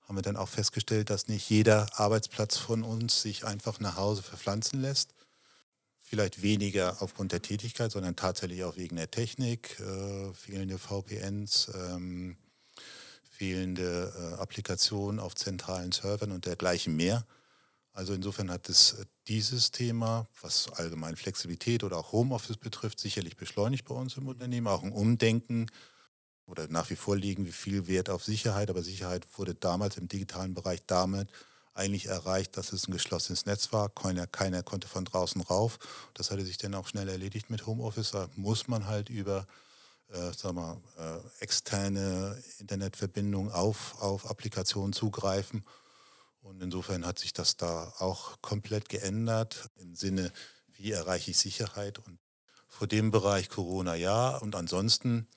haben 0.07 0.17
wir 0.17 0.21
dann 0.21 0.37
auch 0.37 0.49
festgestellt, 0.49 1.09
dass 1.11 1.27
nicht 1.27 1.49
jeder 1.49 1.87
Arbeitsplatz 1.99 2.57
von 2.57 2.83
uns 2.83 3.21
sich 3.21 3.45
einfach 3.45 3.79
nach 3.79 3.95
Hause 3.95 4.23
verpflanzen 4.23 4.81
lässt. 4.81 5.13
Vielleicht 6.03 6.41
weniger 6.41 6.97
aufgrund 7.01 7.31
der 7.31 7.43
Tätigkeit, 7.43 7.91
sondern 7.91 8.15
tatsächlich 8.15 8.63
auch 8.63 8.75
wegen 8.75 8.95
der 8.95 9.11
Technik, 9.11 9.79
äh, 9.79 10.33
fehlende 10.33 10.79
VPNs, 10.79 11.71
ähm, 11.75 12.37
fehlende 13.29 14.11
äh, 14.17 14.41
Applikationen 14.41 15.19
auf 15.19 15.35
zentralen 15.35 15.91
Servern 15.91 16.31
und 16.31 16.47
dergleichen 16.47 16.95
mehr. 16.95 17.23
Also 17.93 18.13
insofern 18.13 18.51
hat 18.51 18.69
es 18.69 18.93
äh, 18.93 19.05
dieses 19.27 19.71
Thema, 19.71 20.27
was 20.41 20.71
allgemein 20.73 21.15
Flexibilität 21.15 21.83
oder 21.83 21.97
auch 21.97 22.11
Homeoffice 22.11 22.57
betrifft, 22.57 22.99
sicherlich 22.99 23.37
beschleunigt 23.37 23.85
bei 23.85 23.95
uns 23.95 24.17
im 24.17 24.27
Unternehmen. 24.27 24.67
Auch 24.67 24.83
ein 24.83 24.91
Umdenken 24.91 25.67
oder 26.45 26.67
nach 26.67 26.89
wie 26.89 26.95
vor 26.95 27.17
liegen 27.17 27.45
wie 27.45 27.51
viel 27.51 27.87
Wert 27.87 28.09
auf 28.09 28.23
Sicherheit. 28.23 28.69
Aber 28.69 28.83
Sicherheit 28.83 29.27
wurde 29.37 29.55
damals 29.55 29.97
im 29.97 30.07
digitalen 30.07 30.53
Bereich 30.53 30.81
damit 30.87 31.29
eigentlich 31.73 32.07
erreicht, 32.07 32.57
dass 32.57 32.73
es 32.73 32.87
ein 32.87 32.91
geschlossenes 32.91 33.45
Netz 33.45 33.71
war. 33.71 33.89
Keiner, 33.89 34.27
keiner 34.27 34.63
konnte 34.63 34.87
von 34.87 35.05
draußen 35.05 35.41
rauf. 35.41 35.79
Das 36.13 36.31
hatte 36.31 36.45
sich 36.45 36.57
dann 36.57 36.75
auch 36.75 36.87
schnell 36.87 37.07
erledigt 37.07 37.49
mit 37.49 37.65
Homeoffice. 37.65 38.11
Da 38.11 38.27
muss 38.35 38.67
man 38.67 38.87
halt 38.87 39.09
über 39.09 39.45
äh, 40.11 40.31
sag 40.35 40.53
mal, 40.53 40.77
äh, 40.97 41.43
externe 41.43 42.41
Internetverbindungen 42.59 43.51
auf, 43.51 44.01
auf 44.01 44.29
Applikationen 44.29 44.93
zugreifen. 44.93 45.63
Und 46.49 46.63
insofern 46.63 47.05
hat 47.05 47.19
sich 47.19 47.31
das 47.31 47.57
da 47.57 47.93
auch 47.99 48.41
komplett 48.41 48.89
geändert 48.89 49.69
im 49.75 49.95
Sinne, 49.95 50.33
wie 50.73 50.91
erreiche 50.91 51.29
ich 51.29 51.37
Sicherheit. 51.37 51.99
Und 51.99 52.17
vor 52.67 52.87
dem 52.87 53.11
Bereich 53.11 53.49
Corona 53.49 53.93
ja. 53.93 54.35
Und 54.37 54.55
ansonsten 54.55 55.27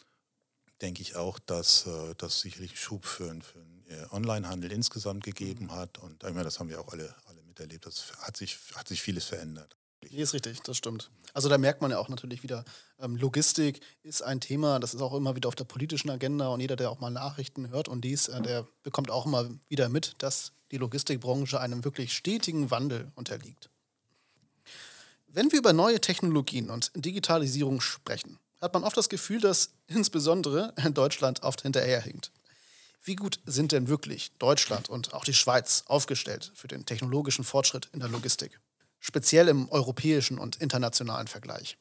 denke 0.81 1.03
ich 1.03 1.15
auch, 1.15 1.39
dass 1.39 1.87
äh, 1.87 2.15
das 2.17 2.41
sicherlich 2.41 2.81
Schub 2.81 3.05
für, 3.05 3.29
für 3.43 3.59
den 3.59 3.85
äh, 3.91 4.07
Onlinehandel 4.11 4.73
insgesamt 4.73 5.23
gegeben 5.23 5.67
mhm. 5.67 5.73
hat. 5.73 5.99
Und 5.99 6.23
ich 6.25 6.31
meine, 6.31 6.45
das 6.45 6.59
haben 6.59 6.71
wir 6.71 6.81
auch 6.81 6.91
alle, 6.91 7.15
alle 7.27 7.43
miterlebt. 7.43 7.85
Das 7.85 8.13
hat 8.23 8.39
sich, 8.39 8.59
hat 8.75 8.89
sich 8.89 9.03
vieles 9.03 9.27
verändert. 9.27 9.77
Nee, 10.11 10.23
ist 10.23 10.33
richtig, 10.33 10.61
das 10.63 10.79
stimmt. 10.79 11.11
Also 11.35 11.51
da 11.51 11.59
merkt 11.59 11.83
man 11.83 11.91
ja 11.91 11.99
auch 11.99 12.09
natürlich 12.09 12.43
wieder, 12.43 12.65
ähm, 12.99 13.17
Logistik 13.17 13.81
ist 14.03 14.23
ein 14.23 14.41
Thema, 14.41 14.81
das 14.81 14.95
ist 14.95 15.03
auch 15.03 15.15
immer 15.15 15.37
wieder 15.37 15.49
auf 15.49 15.55
der 15.55 15.65
politischen 15.65 16.11
Agenda 16.11 16.49
und 16.49 16.61
jeder, 16.61 16.77
der 16.77 16.91
auch 16.91 17.01
mal 17.01 17.11
Nachrichten 17.11 17.69
hört 17.69 17.89
und 17.89 18.03
dies, 18.03 18.29
äh, 18.29 18.41
der 18.41 18.67
bekommt 18.83 19.11
auch 19.11 19.27
immer 19.27 19.49
wieder 19.69 19.89
mit, 19.89 20.15
dass 20.19 20.53
die 20.73 20.79
Logistikbranche 20.79 21.61
einem 21.61 21.85
wirklich 21.85 22.13
stetigen 22.13 22.73
Wandel 22.73 23.13
unterliegt. 23.15 23.71
Wenn 25.29 25.53
wir 25.53 25.61
über 25.61 25.73
neue 25.73 26.01
Technologien 26.01 26.69
und 26.69 26.91
Digitalisierung 26.97 27.81
sprechen, 27.81 28.39
hat 28.61 28.75
man 28.75 28.83
oft 28.83 28.97
das 28.97 29.09
Gefühl, 29.09 29.41
dass 29.41 29.71
insbesondere 29.87 30.75
Deutschland 30.95 31.43
oft 31.45 31.63
hinterherhinkt. 31.63 32.33
Wie 33.05 33.17
gut 33.17 33.39
sind 33.47 33.71
denn 33.71 33.87
wirklich 33.87 34.33
Deutschland 34.39 34.89
und 34.89 35.15
auch 35.15 35.25
die 35.25 35.35
Schweiz 35.35 35.85
aufgestellt 35.87 36.51
für 36.55 36.69
den 36.69 36.87
technologischen 36.87 37.45
Fortschritt 37.45 37.89
in 37.93 38.01
der 38.01 38.09
Logistik? 38.09 38.59
speziell 39.03 39.49
im 39.49 39.69
europäischen 39.69 40.39
und 40.39 40.57
internationalen 40.57 41.29
Vergleich? 41.29 41.77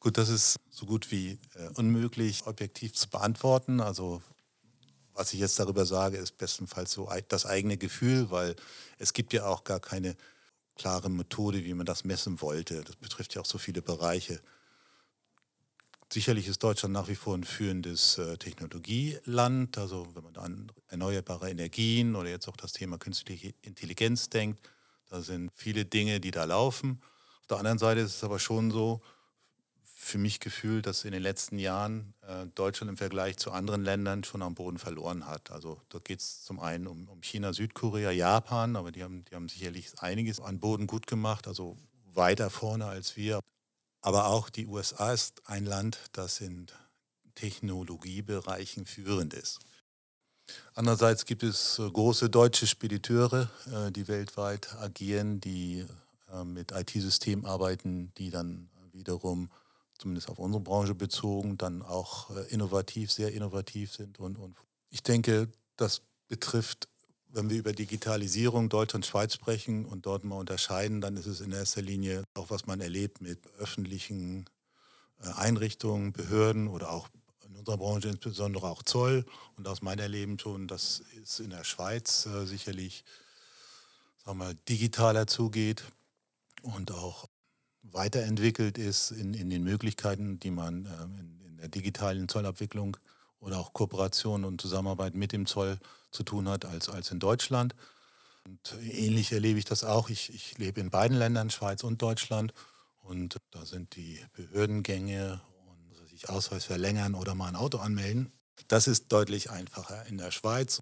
Gut, 0.00 0.18
das 0.18 0.28
ist 0.28 0.58
so 0.70 0.84
gut 0.84 1.10
wie 1.10 1.38
äh, 1.54 1.68
unmöglich 1.74 2.46
objektiv 2.46 2.94
zu 2.94 3.08
beantworten. 3.08 3.80
Also 3.80 4.22
was 5.20 5.34
ich 5.34 5.40
jetzt 5.40 5.58
darüber 5.58 5.84
sage, 5.84 6.16
ist 6.16 6.38
bestenfalls 6.38 6.92
so 6.92 7.12
das 7.28 7.44
eigene 7.44 7.76
Gefühl, 7.76 8.30
weil 8.30 8.56
es 8.96 9.12
gibt 9.12 9.34
ja 9.34 9.44
auch 9.44 9.64
gar 9.64 9.78
keine 9.78 10.16
klare 10.76 11.10
Methode, 11.10 11.62
wie 11.62 11.74
man 11.74 11.84
das 11.84 12.04
messen 12.04 12.40
wollte. 12.40 12.82
Das 12.84 12.96
betrifft 12.96 13.34
ja 13.34 13.42
auch 13.42 13.46
so 13.46 13.58
viele 13.58 13.82
Bereiche. 13.82 14.40
Sicherlich 16.10 16.48
ist 16.48 16.62
Deutschland 16.62 16.94
nach 16.94 17.08
wie 17.08 17.16
vor 17.16 17.36
ein 17.36 17.44
führendes 17.44 18.16
äh, 18.16 18.38
Technologieland. 18.38 19.76
Also 19.76 20.08
wenn 20.14 20.24
man 20.24 20.36
an 20.36 20.72
erneuerbare 20.88 21.50
Energien 21.50 22.16
oder 22.16 22.30
jetzt 22.30 22.48
auch 22.48 22.56
das 22.56 22.72
Thema 22.72 22.96
künstliche 22.96 23.52
Intelligenz 23.60 24.30
denkt, 24.30 24.70
da 25.10 25.20
sind 25.20 25.50
viele 25.54 25.84
Dinge, 25.84 26.20
die 26.20 26.30
da 26.30 26.44
laufen. 26.44 27.02
Auf 27.42 27.46
der 27.48 27.58
anderen 27.58 27.78
Seite 27.78 28.00
ist 28.00 28.14
es 28.14 28.24
aber 28.24 28.38
schon 28.38 28.70
so, 28.70 29.02
für 30.02 30.16
mich 30.16 30.40
gefühlt, 30.40 30.86
dass 30.86 31.04
in 31.04 31.12
den 31.12 31.22
letzten 31.22 31.58
Jahren 31.58 32.14
äh, 32.22 32.46
Deutschland 32.54 32.88
im 32.88 32.96
Vergleich 32.96 33.36
zu 33.36 33.52
anderen 33.52 33.84
Ländern 33.84 34.24
schon 34.24 34.40
am 34.40 34.54
Boden 34.54 34.78
verloren 34.78 35.26
hat. 35.26 35.50
Also 35.50 35.78
da 35.90 35.98
geht 35.98 36.20
es 36.20 36.42
zum 36.42 36.58
einen 36.58 36.86
um, 36.86 37.06
um, 37.08 37.20
China, 37.20 37.52
Südkorea, 37.52 38.10
Japan, 38.10 38.76
aber 38.76 38.92
die 38.92 39.04
haben, 39.04 39.26
die 39.26 39.34
haben 39.34 39.50
sicherlich 39.50 39.92
einiges 40.00 40.40
an 40.40 40.58
Boden 40.58 40.86
gut 40.86 41.06
gemacht, 41.06 41.46
also 41.46 41.76
weiter 42.14 42.48
vorne 42.48 42.86
als 42.86 43.18
wir. 43.18 43.40
Aber 44.00 44.28
auch 44.28 44.48
die 44.48 44.66
USA 44.66 45.12
ist 45.12 45.42
ein 45.44 45.66
Land, 45.66 45.98
das 46.12 46.40
in 46.40 46.66
Technologiebereichen 47.34 48.86
führend 48.86 49.34
ist. 49.34 49.60
Andererseits 50.74 51.26
gibt 51.26 51.42
es 51.42 51.78
äh, 51.78 51.88
große 51.88 52.30
deutsche 52.30 52.66
Spediteure, 52.66 53.50
äh, 53.70 53.92
die 53.92 54.08
weltweit 54.08 54.74
agieren, 54.76 55.42
die 55.42 55.86
äh, 56.32 56.42
mit 56.42 56.72
IT-Systemen 56.72 57.44
arbeiten, 57.44 58.12
die 58.16 58.30
dann 58.30 58.70
wiederum, 58.92 59.50
zumindest 60.00 60.28
auf 60.30 60.38
unsere 60.38 60.62
Branche 60.62 60.94
bezogen, 60.94 61.58
dann 61.58 61.82
auch 61.82 62.30
innovativ, 62.48 63.12
sehr 63.12 63.32
innovativ 63.32 63.92
sind. 63.92 64.18
Und, 64.18 64.36
und 64.36 64.56
ich 64.88 65.02
denke, 65.02 65.48
das 65.76 66.02
betrifft, 66.28 66.88
wenn 67.28 67.50
wir 67.50 67.58
über 67.58 67.72
Digitalisierung 67.72 68.68
Deutschland 68.68 69.04
und 69.04 69.10
Schweiz 69.10 69.34
sprechen 69.34 69.84
und 69.84 70.06
dort 70.06 70.24
mal 70.24 70.36
unterscheiden, 70.36 71.00
dann 71.00 71.16
ist 71.16 71.26
es 71.26 71.40
in 71.40 71.52
erster 71.52 71.82
Linie 71.82 72.24
auch, 72.34 72.50
was 72.50 72.66
man 72.66 72.80
erlebt 72.80 73.20
mit 73.20 73.46
öffentlichen 73.58 74.46
Einrichtungen, 75.18 76.12
Behörden 76.12 76.68
oder 76.68 76.90
auch 76.90 77.08
in 77.46 77.56
unserer 77.56 77.76
Branche 77.76 78.08
insbesondere 78.08 78.68
auch 78.68 78.82
Zoll 78.82 79.24
und 79.56 79.68
aus 79.68 79.82
meinem 79.82 80.10
Leben 80.10 80.38
schon, 80.38 80.66
das 80.66 81.02
ist 81.22 81.40
in 81.40 81.50
der 81.50 81.64
Schweiz 81.64 82.26
äh, 82.26 82.46
sicherlich 82.46 83.04
sagen 84.24 84.38
wir, 84.38 84.54
digitaler 84.54 85.26
zugeht 85.26 85.84
und 86.62 86.92
auch 86.92 87.26
weiterentwickelt 87.82 88.78
ist 88.78 89.10
in, 89.10 89.34
in 89.34 89.50
den 89.50 89.64
Möglichkeiten, 89.64 90.38
die 90.38 90.50
man 90.50 90.86
äh, 90.86 90.88
in, 91.20 91.40
in, 91.46 91.56
der 91.58 91.68
digitalen 91.68 92.28
Zollabwicklung 92.28 92.96
oder 93.40 93.58
auch 93.58 93.72
Kooperation 93.72 94.44
und 94.44 94.60
Zusammenarbeit 94.60 95.14
mit 95.14 95.32
dem 95.32 95.46
Zoll 95.46 95.78
zu 96.10 96.22
tun 96.22 96.48
hat 96.48 96.64
als, 96.64 96.88
als 96.88 97.10
in 97.10 97.18
Deutschland. 97.18 97.74
Und 98.44 98.74
ähnlich 98.82 99.32
erlebe 99.32 99.58
ich 99.58 99.64
das 99.64 99.84
auch. 99.84 100.10
Ich, 100.10 100.32
ich 100.34 100.58
lebe 100.58 100.80
in 100.80 100.90
beiden 100.90 101.16
Ländern, 101.16 101.50
Schweiz 101.50 101.84
und 101.84 102.00
Deutschland. 102.02 102.52
Und 103.02 103.36
da 103.50 103.64
sind 103.64 103.96
die 103.96 104.20
Behördengänge 104.32 105.40
sich 106.20 106.28
Ausweis 106.28 106.64
verlängern 106.64 107.14
oder 107.14 107.34
mal 107.34 107.48
ein 107.48 107.56
Auto 107.56 107.78
anmelden. 107.78 108.32
Das 108.68 108.86
ist 108.86 109.10
deutlich 109.10 109.50
einfacher 109.50 110.06
in 110.06 110.18
der 110.18 110.30
Schweiz. 110.30 110.80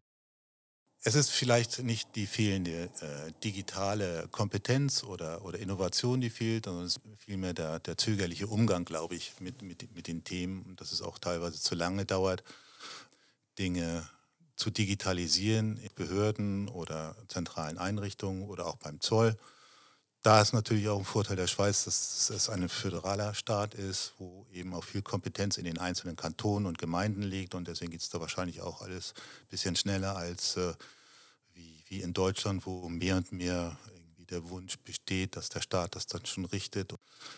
Es 1.05 1.15
ist 1.15 1.31
vielleicht 1.31 1.79
nicht 1.81 2.17
die 2.17 2.27
fehlende 2.27 2.91
äh, 3.01 3.33
digitale 3.45 4.27
Kompetenz 4.33 5.05
oder, 5.05 5.45
oder 5.45 5.59
Innovation, 5.59 6.21
die 6.21 6.29
fehlt, 6.29 6.65
sondern 6.65 6.87
es 6.87 6.97
ist 6.97 7.03
vielmehr 7.19 7.55
der, 7.55 7.79
der 7.79 7.97
zögerliche 7.97 8.49
Umgang, 8.49 8.85
glaube 8.85 9.15
ich, 9.15 9.33
mit, 9.39 9.63
mit, 9.63 9.95
mit 9.95 10.09
den 10.09 10.25
Themen, 10.25 10.75
dass 10.77 10.91
es 10.91 11.01
auch 11.01 11.19
teilweise 11.19 11.61
zu 11.61 11.77
lange 11.77 12.05
dauert, 12.05 12.43
Dinge 13.59 14.09
zu 14.57 14.71
digitalisieren, 14.71 15.77
in 15.77 15.91
Behörden 15.95 16.69
oder 16.69 17.15
zentralen 17.29 17.79
Einrichtungen 17.79 18.49
oder 18.49 18.67
auch 18.67 18.77
beim 18.77 19.01
Zoll 19.01 19.37
da 20.29 20.43
ist 20.43 20.53
natürlich 20.53 20.91
auch 20.91 20.99
ein 20.99 21.07
Vorteil 21.07 21.37
der 21.37 21.47
Schweiz, 21.47 21.85
dass 21.85 22.29
es 22.29 22.51
ein 22.51 22.69
föderaler 22.69 23.33
Staat 23.33 23.73
ist, 23.73 24.13
wo 24.19 24.45
eben 24.53 24.75
auch 24.75 24.85
viel 24.85 25.01
Kompetenz 25.01 25.57
in 25.57 25.65
den 25.65 25.79
einzelnen 25.79 26.17
Kantonen 26.17 26.67
und 26.67 26.77
Gemeinden 26.77 27.23
liegt. 27.23 27.55
Und 27.55 27.67
deswegen 27.67 27.93
geht 27.93 28.03
es 28.03 28.11
da 28.11 28.21
wahrscheinlich 28.21 28.61
auch 28.61 28.83
alles 28.83 29.15
ein 29.17 29.49
bisschen 29.49 29.75
schneller 29.75 30.17
als 30.17 30.59
äh, 30.59 30.75
wie, 31.55 31.83
wie 31.89 32.03
in 32.03 32.13
Deutschland, 32.13 32.67
wo 32.67 32.91
mehr 32.91 33.17
und 33.17 33.33
mehr 33.33 33.79
der 34.19 34.51
Wunsch 34.51 34.77
besteht, 34.81 35.35
dass 35.35 35.49
der 35.49 35.63
Staat 35.63 35.97
das 35.97 36.07
dann 36.07 36.27
schon 36.27 36.45
richtet. 36.45 36.93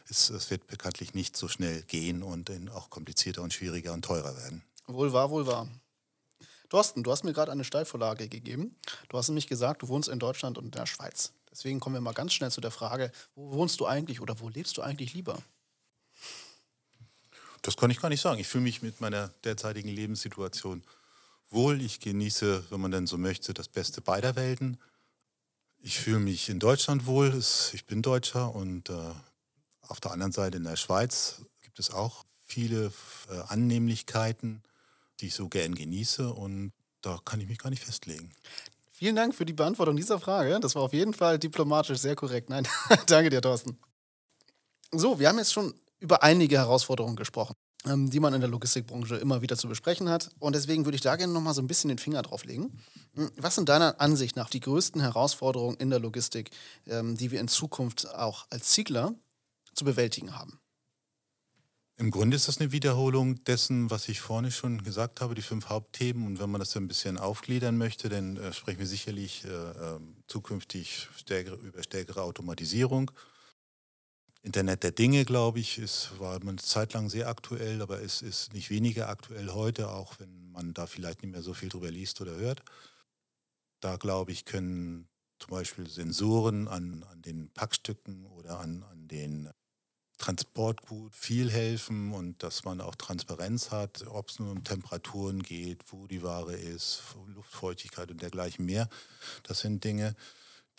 Es, 0.09 0.29
es 0.29 0.51
wird 0.51 0.67
bekanntlich 0.67 1.15
nicht 1.15 1.37
so 1.37 1.47
schnell 1.47 1.83
gehen 1.83 2.25
und 2.25 2.51
auch 2.73 2.91
komplizierter 2.91 3.43
und 3.43 3.53
schwieriger 3.53 3.93
und 3.93 4.05
teurer 4.05 4.37
werden. 4.37 4.65
Wohl 4.89 5.13
wahr, 5.13 5.31
wohl 5.31 5.47
wahr. 5.47 5.69
Thorsten, 6.71 7.05
du 7.05 7.13
hast 7.13 7.23
mir 7.23 7.35
gerade 7.35 7.53
eine 7.53 7.63
Steilvorlage 7.63 8.27
gegeben. 8.27 8.75
Du 9.09 9.17
hast 9.17 9.29
nämlich 9.29 9.47
gesagt, 9.47 9.83
du 9.83 9.89
wohnst 9.89 10.09
in 10.09 10.19
Deutschland 10.19 10.59
und 10.59 10.65
in 10.65 10.71
der 10.73 10.87
Schweiz. 10.87 11.33
Deswegen 11.51 11.81
kommen 11.81 11.97
wir 11.97 12.01
mal 12.01 12.15
ganz 12.15 12.33
schnell 12.33 12.51
zu 12.51 12.61
der 12.61 12.71
Frage, 12.71 13.11
wo 13.35 13.51
wohnst 13.53 13.81
du 13.81 13.87
eigentlich 13.87 14.21
oder 14.21 14.39
wo 14.41 14.49
lebst 14.49 14.77
du 14.77 14.83
eigentlich 14.83 15.15
lieber? 15.15 15.43
Das 17.63 17.77
kann 17.77 17.91
ich 17.91 18.01
gar 18.01 18.09
nicht 18.09 18.21
sagen. 18.21 18.41
Ich 18.41 18.49
fühle 18.49 18.65
mich 18.65 18.83
mit 18.83 19.01
meiner 19.01 19.29
derzeitigen 19.45 19.89
Lebenssituation 19.89 20.83
wohl. 21.51 21.81
Ich 21.83 22.01
genieße, 22.01 22.65
wenn 22.71 22.81
man 22.81 22.91
denn 22.91 23.07
so 23.07 23.19
möchte, 23.19 23.53
das 23.53 23.69
Beste 23.69 24.01
beider 24.01 24.37
Welten. 24.37 24.79
Ich 25.81 25.99
fühle 25.99 26.21
mich 26.21 26.49
in 26.49 26.59
Deutschland 26.59 27.07
wohl. 27.07 27.37
Ich 27.73 27.85
bin 27.87 28.03
Deutscher 28.03 28.55
und 28.55 28.89
äh, 28.89 29.13
auf 29.83 30.01
der 30.01 30.13
anderen 30.13 30.33
Seite 30.33 30.59
in 30.59 30.65
der 30.65 30.77
Schweiz 30.77 31.43
gibt 31.63 31.79
es 31.79 31.91
auch 31.91 32.25
viele 32.47 32.93
äh, 33.31 33.41
Annehmlichkeiten, 33.49 34.63
die 35.21 35.27
ich 35.27 35.35
so 35.35 35.49
gern 35.49 35.75
genieße 35.75 36.33
und 36.33 36.73
da 37.03 37.19
kann 37.25 37.41
ich 37.41 37.49
mich 37.49 37.59
gar 37.59 37.71
nicht 37.71 37.83
festlegen. 37.83 38.31
Vielen 39.01 39.17
Dank 39.17 39.35
für 39.35 39.47
die 39.47 39.55
Beantwortung 39.55 39.97
dieser 39.97 40.21
Frage. 40.21 40.61
Das 40.61 40.75
war 40.75 40.83
auf 40.83 40.93
jeden 40.93 41.15
Fall 41.15 41.39
diplomatisch 41.39 41.97
sehr 41.97 42.15
korrekt. 42.15 42.51
Nein, 42.51 42.69
danke 43.07 43.31
dir, 43.31 43.41
Thorsten. 43.41 43.79
So, 44.93 45.19
wir 45.19 45.27
haben 45.27 45.39
jetzt 45.39 45.55
schon 45.55 45.73
über 46.01 46.23
einige 46.23 46.59
Herausforderungen 46.59 47.17
gesprochen, 47.17 47.55
ähm, 47.87 48.11
die 48.11 48.21
man 48.21 48.35
in 48.35 48.43
der 48.43 48.51
Logistikbranche 48.51 49.17
immer 49.17 49.41
wieder 49.41 49.57
zu 49.57 49.69
besprechen 49.69 50.11
hat. 50.11 50.29
Und 50.39 50.55
deswegen 50.55 50.85
würde 50.85 50.97
ich 50.97 51.01
da 51.01 51.17
gerne 51.17 51.33
nochmal 51.33 51.55
so 51.55 51.63
ein 51.63 51.67
bisschen 51.67 51.89
den 51.89 51.97
Finger 51.97 52.21
drauf 52.21 52.45
legen. 52.45 52.79
Hm, 53.15 53.31
was 53.39 53.55
sind 53.55 53.71
deiner 53.71 53.99
Ansicht 54.03 54.37
nach 54.37 54.51
die 54.51 54.61
größten 54.61 55.01
Herausforderungen 55.01 55.79
in 55.79 55.89
der 55.89 55.99
Logistik, 55.99 56.51
ähm, 56.87 57.17
die 57.17 57.31
wir 57.31 57.41
in 57.41 57.49
Zukunft 57.49 58.07
auch 58.15 58.49
als 58.51 58.67
Ziegler 58.67 59.15
zu 59.75 59.87
bewältigen 59.87 60.37
haben? 60.39 60.60
Im 62.01 62.11
Grunde 62.11 62.35
ist 62.35 62.49
das 62.49 62.59
eine 62.59 62.73
Wiederholung 62.73 63.45
dessen, 63.45 63.91
was 63.91 64.09
ich 64.09 64.23
vorne 64.23 64.51
schon 64.51 64.83
gesagt 64.83 65.21
habe, 65.21 65.35
die 65.35 65.43
fünf 65.43 65.69
Hauptthemen. 65.69 66.27
Und 66.27 66.41
wenn 66.41 66.51
man 66.51 66.59
das 66.59 66.75
ein 66.75 66.89
bisschen 66.89 67.19
aufgliedern 67.19 67.77
möchte, 67.77 68.09
dann 68.09 68.39
äh, 68.39 68.55
sprechen 68.55 68.79
wir 68.79 68.87
sicherlich 68.87 69.45
äh, 69.45 69.49
äh, 69.51 70.01
zukünftig 70.27 71.09
stärkere, 71.15 71.57
über 71.57 71.83
stärkere 71.83 72.23
Automatisierung. 72.23 73.11
Internet 74.43 74.83
der 74.83 74.93
Dinge, 74.93 75.27
glaube 75.27 75.59
ich, 75.61 75.77
ist, 75.77 76.19
war 76.19 76.41
eine 76.41 76.57
Zeit 76.57 76.95
lang 76.95 77.11
sehr 77.11 77.29
aktuell, 77.29 77.83
aber 77.83 78.01
es 78.01 78.23
ist 78.23 78.55
nicht 78.55 78.71
weniger 78.71 79.11
aktuell 79.11 79.51
heute, 79.51 79.91
auch 79.91 80.19
wenn 80.19 80.53
man 80.53 80.73
da 80.73 80.87
vielleicht 80.87 81.23
nicht 81.23 81.33
mehr 81.33 81.43
so 81.43 81.53
viel 81.53 81.69
drüber 81.69 81.91
liest 81.91 82.23
oder 82.23 82.35
hört. 82.37 82.63
Da, 83.81 83.99
glaube 83.99 84.33
ich, 84.33 84.47
können 84.47 85.07
zum 85.39 85.51
Beispiel 85.51 85.87
Sensoren 85.87 86.67
an, 86.67 87.05
an 87.11 87.21
den 87.21 87.51
Packstücken 87.51 88.25
oder 88.25 88.59
an, 88.59 88.85
an 88.85 89.07
den 89.07 89.51
Transportgut 90.21 91.15
viel 91.17 91.51
helfen 91.51 92.13
und 92.13 92.43
dass 92.43 92.65
man 92.65 92.83
auch 92.83 92.95
Transparenz 92.95 93.71
hat, 93.71 94.07
ob 94.07 94.29
es 94.29 94.39
nun 94.39 94.51
um 94.51 94.65
Temperaturen 94.65 95.43
geht, 95.43 95.91
wo 95.93 96.07
die 96.07 96.23
Ware 96.23 96.55
ist, 96.55 97.03
Luftfeuchtigkeit 97.35 98.11
und 98.11 98.21
dergleichen 98.21 98.67
mehr. 98.67 98.91
Das 99.45 99.61
sind 99.61 99.83
Dinge, 99.83 100.15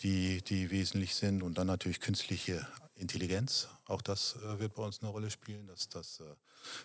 die, 0.02 0.42
die 0.42 0.70
wesentlich 0.70 1.16
sind. 1.16 1.42
Und 1.42 1.58
dann 1.58 1.66
natürlich 1.66 2.00
künstliche 2.00 2.66
Intelligenz. 2.94 3.66
Auch 3.86 4.00
das 4.00 4.36
äh, 4.36 4.60
wird 4.60 4.74
bei 4.74 4.84
uns 4.84 5.02
eine 5.02 5.10
Rolle 5.10 5.30
spielen. 5.30 5.66
Dass, 5.66 5.88
dass, 5.88 6.20
äh, 6.20 6.34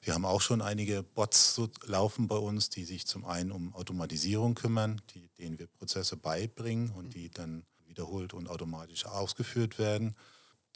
wir 0.01 0.15
haben 0.15 0.25
auch 0.25 0.41
schon 0.41 0.63
einige 0.63 1.03
Bots 1.03 1.53
so 1.53 1.69
laufen 1.85 2.27
bei 2.27 2.37
uns, 2.37 2.71
die 2.71 2.85
sich 2.85 3.05
zum 3.05 3.23
einen 3.25 3.51
um 3.51 3.75
Automatisierung 3.75 4.55
kümmern, 4.55 4.99
die, 5.13 5.29
denen 5.37 5.59
wir 5.59 5.67
Prozesse 5.67 6.17
beibringen 6.17 6.89
und 6.91 7.13
die 7.13 7.29
dann 7.29 7.65
wiederholt 7.85 8.33
und 8.33 8.47
automatisch 8.47 9.05
ausgeführt 9.05 9.77
werden. 9.77 10.15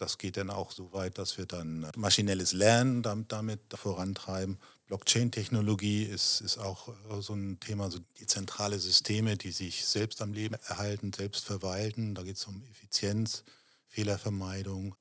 Das 0.02 0.18
geht 0.18 0.36
dann 0.36 0.50
auch 0.50 0.72
so 0.72 0.92
weit, 0.94 1.20
dass 1.20 1.38
wir 1.38 1.46
dann 1.46 1.88
maschinelles 1.96 2.54
Lernen 2.54 3.04
damit, 3.04 3.32
damit 3.32 3.60
vorantreiben. 3.76 4.58
Blockchain-Technologie 4.88 6.06
ist, 6.06 6.42
ist 6.42 6.58
auch 6.58 6.90
äh, 6.90 7.22
so 7.22 7.36
ein 7.36 7.60
Thema, 7.60 7.92
so 7.92 8.00
dezentrale 8.20 8.80
Systeme, 8.80 9.38
die 9.38 9.52
sich 9.52 9.86
selbst 9.86 10.24
am 10.24 10.34
Leben 10.34 10.56
erhalten, 10.68 11.14
selbst 11.14 11.46
verwalten. 11.46 12.16
Da 12.16 12.24
geht 12.24 12.38
es 12.38 12.46
um 12.46 12.64
Effizienz, 12.72 13.44
Fehlervermeidung, 13.90 14.96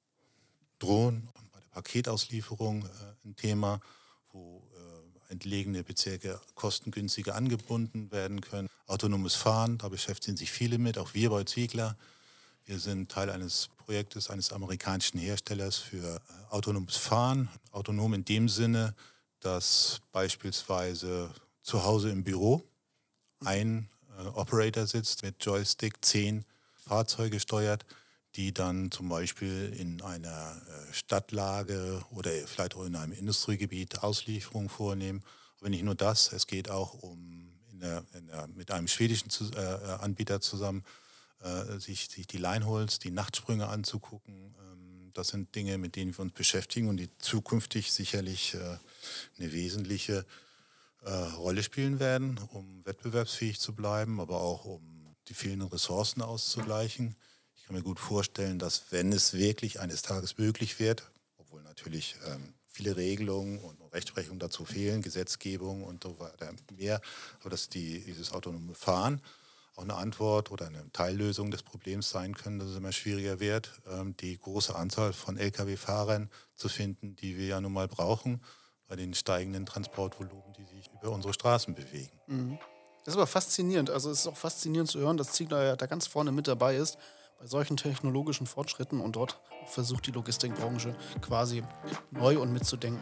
Drohnen, 0.79 1.31
bei 1.51 1.61
der 1.61 1.69
Paketauslieferung 1.69 2.85
äh, 2.85 2.89
ein 3.25 3.37
Thema, 3.37 3.81
wo 4.33 4.69
äh, 4.75 5.33
entlegene 5.33 5.83
Bezirke 5.83 6.39
kostengünstiger 6.57 7.37
angebunden 7.37 8.13
werden 8.13 8.43
können. 8.43 8.69
Autonomes 8.87 9.35
Fahren, 9.35 9.79
da 9.79 9.89
beschäftigen 9.89 10.37
sich 10.37 10.53
viele 10.53 10.77
mit, 10.77 10.99
auch 10.99 11.15
wir 11.15 11.31
bei 11.31 11.45
Ziegler. 11.45 11.97
Wir 12.71 12.79
sind 12.79 13.11
Teil 13.11 13.31
eines 13.31 13.69
Projektes 13.79 14.31
eines 14.31 14.53
amerikanischen 14.53 15.19
Herstellers 15.19 15.79
für 15.79 16.15
äh, 16.15 16.21
autonomes 16.51 16.97
Fahren. 16.97 17.49
Autonom 17.73 18.15
in 18.15 18.25
dem 18.25 18.49
Sinne, 18.49 18.95
dass 19.41 20.01
beispielsweise 20.13 21.35
zu 21.63 21.83
Hause 21.83 22.11
im 22.11 22.23
Büro 22.23 22.63
ein 23.45 23.89
äh, 24.21 24.29
Operator 24.29 24.87
sitzt 24.87 25.25
mit 25.25 25.45
Joystick, 25.45 25.95
zehn 26.05 26.45
Fahrzeuge 26.77 27.41
steuert, 27.41 27.85
die 28.37 28.55
dann 28.55 28.93
zum 28.93 29.09
Beispiel 29.09 29.75
in 29.77 30.01
einer 30.03 30.31
äh, 30.69 30.93
Stadtlage 30.93 32.05
oder 32.11 32.31
vielleicht 32.47 32.77
auch 32.77 32.85
in 32.85 32.95
einem 32.95 33.15
Industriegebiet 33.15 34.05
Auslieferung 34.05 34.69
vornehmen. 34.69 35.25
Aber 35.59 35.71
nicht 35.71 35.83
nur 35.83 35.97
das, 35.97 36.33
es 36.33 36.47
geht 36.47 36.71
auch 36.71 36.95
um 37.03 37.51
in 37.73 37.81
der, 37.81 38.05
in 38.15 38.29
der, 38.29 38.47
mit 38.55 38.71
einem 38.71 38.87
schwedischen 38.87 39.29
Anbieter 39.99 40.41
zusammen 40.41 40.85
äh, 41.43 41.79
sich, 41.79 42.09
sich 42.09 42.27
die 42.27 42.39
Leinholz, 42.39 42.99
die 42.99 43.11
Nachtsprünge 43.11 43.69
anzugucken. 43.69 44.55
Ähm, 44.59 45.11
das 45.15 45.29
sind 45.29 45.55
Dinge, 45.55 45.79
mit 45.79 45.97
denen 45.97 46.17
wir 46.17 46.21
uns 46.21 46.33
beschäftigen 46.33 46.89
und 46.89 46.99
die 46.99 47.11
zukünftig 47.19 47.93
sicherlich 47.93 48.55
äh, 48.55 48.79
eine 49.39 49.53
wesentliche 49.53 50.27
äh, 51.03 51.11
Rolle 51.11 51.63
spielen 51.63 51.99
werden, 51.99 52.39
um 52.53 52.85
wettbewerbsfähig 52.85 53.59
zu 53.59 53.75
bleiben, 53.75 54.21
aber 54.21 54.41
auch 54.41 54.65
um 54.65 54.83
die 55.29 55.35
fehlenden 55.35 55.69
Ressourcen 55.69 56.23
auszugleichen. 56.23 57.17
Ich 57.57 57.65
kann 57.65 57.75
mir 57.75 57.83
gut 57.83 58.01
vorstellen, 58.01 58.59
dass 58.59 58.91
wenn 58.91 59.13
es 59.13 59.33
wirklich 59.33 59.81
eines 59.81 60.03
Tages 60.03 60.39
möglich 60.39 60.79
wird, 60.79 61.11
obwohl 61.39 61.63
natürlich 61.63 62.17
ähm, 62.27 62.55
viele 62.67 62.97
Regelungen 62.97 63.59
und 63.61 63.81
Rechtsprechung 63.93 64.39
dazu 64.39 64.65
fehlen, 64.65 65.03
Gesetzgebung 65.03 65.85
und 65.85 66.03
so 66.03 66.19
weiter 66.19 66.53
mehr, 66.77 67.01
aber 67.41 67.51
dass 67.51 67.69
die, 67.69 68.01
dieses 68.05 68.33
autonome 68.33 68.75
Fahren 68.75 69.21
auch 69.81 69.85
eine 69.85 69.95
Antwort 69.95 70.51
oder 70.51 70.67
eine 70.67 70.93
Teillösung 70.93 71.51
des 71.51 71.63
Problems 71.63 72.11
sein 72.11 72.35
können, 72.35 72.59
dass 72.59 72.69
es 72.69 72.77
immer 72.77 72.93
schwieriger 72.93 73.41
wird, 73.41 73.73
ähm, 73.91 74.15
die 74.19 74.39
große 74.39 74.75
Anzahl 74.77 75.13
von 75.13 75.39
Lkw-Fahrern 75.39 76.31
zu 76.55 76.69
finden, 76.69 77.17
die 77.17 77.39
wir 77.39 77.47
ja 77.47 77.61
nun 77.61 77.73
mal 77.73 77.89
brauchen 77.89 78.43
bei 78.87 78.97
den 78.97 79.15
steigenden 79.15 79.65
Transportvolumen, 79.65 80.53
die 80.59 80.65
sich 80.65 80.91
über 80.93 81.11
unsere 81.11 81.33
Straßen 81.33 81.75
bewegen. 81.75 82.21
Mhm. 82.27 82.59
Das 83.05 83.15
ist 83.15 83.17
aber 83.17 83.27
faszinierend. 83.27 83.89
Also 83.89 84.11
es 84.11 84.21
ist 84.21 84.27
auch 84.27 84.37
faszinierend 84.37 84.91
zu 84.91 84.99
hören, 84.99 85.17
dass 85.17 85.33
Ziegler 85.33 85.65
ja 85.65 85.77
da 85.77 85.87
ganz 85.87 86.07
vorne 86.07 86.33
mit 86.33 86.47
dabei 86.47 86.77
ist 86.77 86.99
bei 87.39 87.47
solchen 87.47 87.79
technologischen 87.79 88.47
Fortschritten 88.47 89.01
und 89.01 89.17
dort 89.17 89.41
versucht 89.65 90.07
die 90.07 90.11
Logistikbranche 90.11 90.95
quasi 91.23 91.63
neu 92.11 92.39
und 92.39 92.53
mitzudenken. 92.53 93.01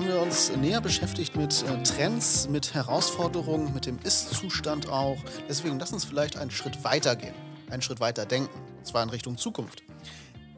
Haben 0.00 0.08
wir 0.08 0.22
uns 0.22 0.50
näher 0.56 0.80
beschäftigt 0.80 1.36
mit 1.36 1.62
äh, 1.62 1.82
Trends, 1.82 2.48
mit 2.48 2.72
Herausforderungen, 2.72 3.74
mit 3.74 3.84
dem 3.84 3.98
Ist-Zustand 3.98 4.88
auch. 4.88 5.18
Deswegen 5.46 5.78
lass 5.78 5.92
uns 5.92 6.06
vielleicht 6.06 6.38
einen 6.38 6.50
Schritt 6.50 6.84
weiter 6.84 7.16
gehen, 7.16 7.34
einen 7.68 7.82
Schritt 7.82 8.00
weiter 8.00 8.24
denken, 8.24 8.58
und 8.78 8.86
zwar 8.86 9.02
in 9.02 9.10
Richtung 9.10 9.36
Zukunft. 9.36 9.82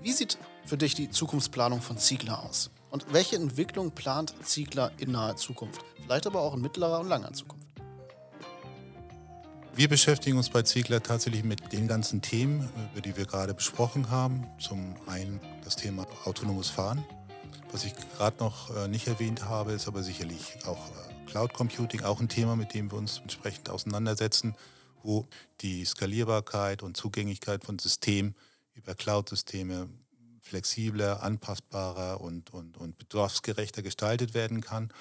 Wie 0.01 0.13
sieht 0.13 0.39
für 0.65 0.77
dich 0.77 0.95
die 0.95 1.11
Zukunftsplanung 1.11 1.83
von 1.83 1.99
Ziegler 1.99 2.45
aus? 2.45 2.71
Und 2.91 3.13
welche 3.13 3.35
Entwicklung 3.35 3.91
plant 3.91 4.33
Ziegler 4.45 4.93
in 4.99 5.11
naher 5.11 5.35
Zukunft? 5.35 5.85
Vielleicht 6.01 6.29
aber 6.29 6.41
auch 6.41 6.55
in 6.55 6.61
mittlerer 6.61 7.01
und 7.01 7.09
langer 7.09 7.33
Zukunft? 7.33 7.67
Wir 9.75 9.89
beschäftigen 9.89 10.37
uns 10.37 10.51
bei 10.51 10.63
Ziegler 10.63 11.03
tatsächlich 11.03 11.43
mit 11.43 11.73
den 11.73 11.89
ganzen 11.89 12.23
Themen, 12.23 12.71
über 12.93 13.01
die 13.01 13.17
wir 13.17 13.25
gerade 13.25 13.55
besprochen 13.55 14.09
haben. 14.09 14.47
Zum 14.61 14.95
einen 15.09 15.41
das 15.65 15.75
Thema 15.75 16.07
autonomes 16.27 16.71
Fahren, 16.71 17.05
was 17.73 17.85
ich 17.85 17.95
gerade 18.17 18.39
noch 18.39 18.75
äh, 18.77 18.87
nicht 18.87 19.07
erwähnt 19.07 19.45
habe, 19.47 19.73
ist 19.73 19.89
aber 19.89 20.03
sicherlich 20.03 20.59
auch 20.67 20.91
äh, 20.91 21.25
Cloud 21.27 21.55
Computing, 21.55 22.03
auch 22.03 22.21
ein 22.21 22.29
Thema, 22.29 22.55
mit 22.55 22.75
dem 22.75 22.91
wir 22.91 22.99
uns 22.99 23.19
entsprechend 23.19 23.71
auseinandersetzen, 23.71 24.55
wo 25.03 25.27
die 25.63 25.85
Skalierbarkeit 25.85 26.83
und 26.83 26.97
Zugänglichkeit 26.97 27.65
von 27.65 27.79
Systemen 27.79 28.35
über 28.75 28.95
Cloud-Systeme 28.95 29.89
flexibler, 30.41 31.23
anpassbarer 31.23 32.21
und, 32.21 32.53
und, 32.53 32.77
und 32.77 32.99
bedarfsgerechter 32.99 33.83
gestaltet 33.83 34.35
werden 34.35 34.61
kann, 34.61 34.93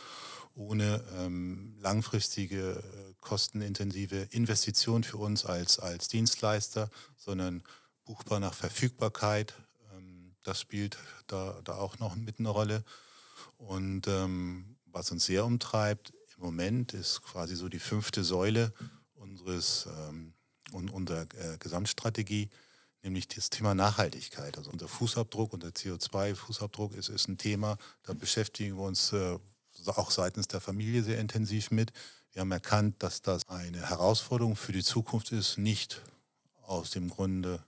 ohne 0.56 1.04
ähm, 1.18 1.76
langfristige, 1.82 2.72
äh, 2.72 3.14
kostenintensive 3.20 4.28
Investition 4.32 5.04
für 5.04 5.18
uns 5.18 5.46
als, 5.46 5.78
als 5.80 6.08
Dienstleister, 6.08 6.90
sondern 7.18 7.64
buchbar 8.06 8.40
nach 8.40 8.54
Verfügbarkeit. 8.54 9.54
Das 10.44 10.60
spielt 10.60 10.98
da, 11.28 11.60
da 11.64 11.76
auch 11.76 12.00
noch 12.00 12.16
mit 12.16 12.40
eine 12.40 12.50
Rolle. 12.50 12.84
Und 13.58 14.08
ähm, 14.08 14.78
was 14.86 15.12
uns 15.12 15.26
sehr 15.26 15.46
umtreibt 15.46 16.14
im 16.38 16.44
Moment 16.44 16.94
ist 16.94 17.22
quasi 17.22 17.56
so 17.56 17.70
die 17.70 17.80
fünfte 17.80 18.24
Säule 18.24 18.74
unseres 19.14 19.88
ähm, 20.10 20.34
unserer 20.72 21.24
äh, 21.36 21.58
Gesamtstrategie, 21.60 22.50
nämlich 23.04 23.28
das 23.28 23.50
Thema 23.50 23.76
Nachhaltigkeit. 23.76 24.58
Also 24.58 24.72
unser 24.72 24.88
Fußabdruck, 24.88 25.54
unser 25.54 25.70
CO2-Fußabdruck 25.70 26.96
ist, 26.96 27.10
ist 27.10 27.28
ein 27.28 27.38
Thema, 27.38 27.78
da 28.04 28.14
beschäftigen 28.14 28.78
wir 28.78 28.84
uns 28.84 29.14
äh, 29.14 29.38
auch 29.86 30.12
seitens 30.12 30.48
der 30.48 30.62
Familie 30.62 31.04
sehr 31.04 31.20
intensiv 31.20 31.72
mit. 31.72 31.92
Wir 32.34 32.42
haben 32.42 32.52
erkannt, 32.52 33.04
dass 33.04 33.22
das 33.22 33.48
eine 33.50 33.90
Herausforderung 33.90 34.56
für 34.56 34.72
die 34.72 34.84
Zukunft 34.84 35.32
ist, 35.32 35.58
nicht 35.58 36.02
aus 36.62 36.92
dem 36.92 37.10
Grunde, 37.10 37.64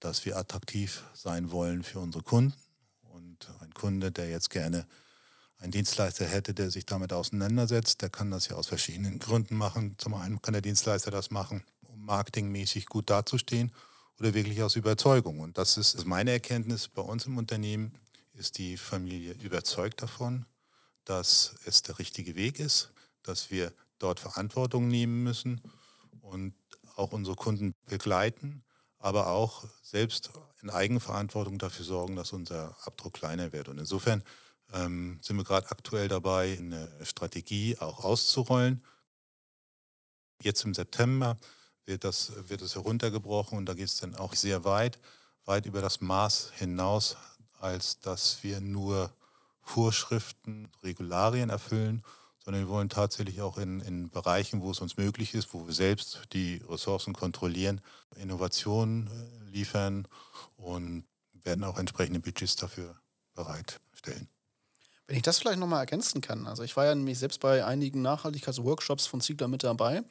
dass 0.00 0.24
wir 0.24 0.36
attraktiv 0.36 1.04
sein 1.14 1.50
wollen 1.50 1.84
für 1.84 2.00
unsere 2.00 2.24
Kunden. 2.24 2.54
Und 3.02 3.48
ein 3.60 3.72
Kunde, 3.72 4.10
der 4.10 4.28
jetzt 4.28 4.50
gerne 4.50 4.86
einen 5.58 5.72
Dienstleister 5.72 6.26
hätte, 6.26 6.54
der 6.54 6.70
sich 6.70 6.86
damit 6.86 7.12
auseinandersetzt, 7.12 8.02
der 8.02 8.08
kann 8.08 8.30
das 8.30 8.48
ja 8.48 8.56
aus 8.56 8.66
verschiedenen 8.66 9.18
Gründen 9.18 9.56
machen. 9.56 9.94
Zum 9.98 10.14
einen 10.14 10.40
kann 10.40 10.52
der 10.52 10.62
Dienstleister 10.62 11.10
das 11.10 11.30
machen, 11.30 11.62
um 11.82 12.04
marketingmäßig 12.04 12.86
gut 12.86 13.10
dazustehen 13.10 13.70
oder 14.18 14.34
wirklich 14.34 14.62
aus 14.62 14.76
Überzeugung. 14.76 15.40
Und 15.40 15.58
das 15.58 15.76
ist 15.76 16.04
meine 16.06 16.32
Erkenntnis 16.32 16.88
bei 16.88 17.02
uns 17.02 17.26
im 17.26 17.36
Unternehmen, 17.36 17.94
ist 18.32 18.58
die 18.58 18.78
Familie 18.78 19.34
überzeugt 19.34 20.02
davon, 20.02 20.46
dass 21.04 21.54
es 21.66 21.82
der 21.82 21.98
richtige 21.98 22.36
Weg 22.36 22.58
ist, 22.58 22.90
dass 23.22 23.50
wir 23.50 23.72
dort 23.98 24.20
Verantwortung 24.20 24.88
nehmen 24.88 25.22
müssen 25.22 25.60
und 26.22 26.54
auch 26.96 27.12
unsere 27.12 27.36
Kunden 27.36 27.74
begleiten, 27.86 28.62
aber 29.00 29.28
auch 29.28 29.64
selbst 29.82 30.30
in 30.62 30.70
Eigenverantwortung 30.70 31.58
dafür 31.58 31.84
sorgen, 31.84 32.16
dass 32.16 32.32
unser 32.32 32.76
Abdruck 32.84 33.14
kleiner 33.14 33.52
wird. 33.52 33.68
Und 33.68 33.78
insofern 33.78 34.22
ähm, 34.72 35.18
sind 35.22 35.36
wir 35.36 35.44
gerade 35.44 35.70
aktuell 35.70 36.06
dabei, 36.06 36.56
eine 36.58 36.88
Strategie 37.02 37.76
auch 37.78 38.04
auszurollen. 38.04 38.84
Jetzt 40.42 40.64
im 40.64 40.74
September 40.74 41.36
wird 41.86 42.04
das, 42.04 42.32
wird 42.48 42.62
das 42.62 42.74
heruntergebrochen 42.74 43.58
und 43.58 43.66
da 43.66 43.74
geht 43.74 43.86
es 43.86 43.98
dann 43.98 44.14
auch 44.14 44.34
sehr 44.34 44.64
weit, 44.64 44.98
weit 45.44 45.66
über 45.66 45.80
das 45.80 46.00
Maß 46.00 46.52
hinaus, 46.56 47.16
als 47.58 47.98
dass 48.00 48.42
wir 48.42 48.60
nur 48.60 49.12
Vorschriften, 49.62 50.70
Regularien 50.82 51.50
erfüllen, 51.50 52.04
sondern 52.44 52.62
wir 52.62 52.68
wollen 52.68 52.88
tatsächlich 52.88 53.42
auch 53.42 53.58
in, 53.58 53.80
in 53.80 54.10
Bereichen, 54.10 54.62
wo 54.62 54.70
es 54.70 54.80
uns 54.80 54.96
möglich 54.96 55.34
ist, 55.34 55.52
wo 55.52 55.66
wir 55.66 55.74
selbst 55.74 56.22
die 56.32 56.62
Ressourcen 56.68 57.12
kontrollieren, 57.12 57.80
Innovationen 58.16 59.06
äh, 59.08 59.50
liefern 59.50 60.06
und 60.56 61.04
werden 61.32 61.64
auch 61.64 61.78
entsprechende 61.78 62.20
Budgets 62.20 62.56
dafür 62.56 62.96
bereitstellen. 63.34 64.28
Wenn 65.06 65.16
ich 65.16 65.22
das 65.22 65.38
vielleicht 65.38 65.58
nochmal 65.58 65.80
ergänzen 65.80 66.20
kann, 66.20 66.46
also 66.46 66.62
ich 66.62 66.76
war 66.76 66.86
ja 66.86 66.94
nämlich 66.94 67.18
selbst 67.18 67.40
bei 67.40 67.64
einigen 67.64 68.00
Nachhaltigkeitsworkshops 68.00 69.06
von 69.06 69.20
Ziegler 69.20 69.48
mit 69.48 69.64
dabei 69.64 70.04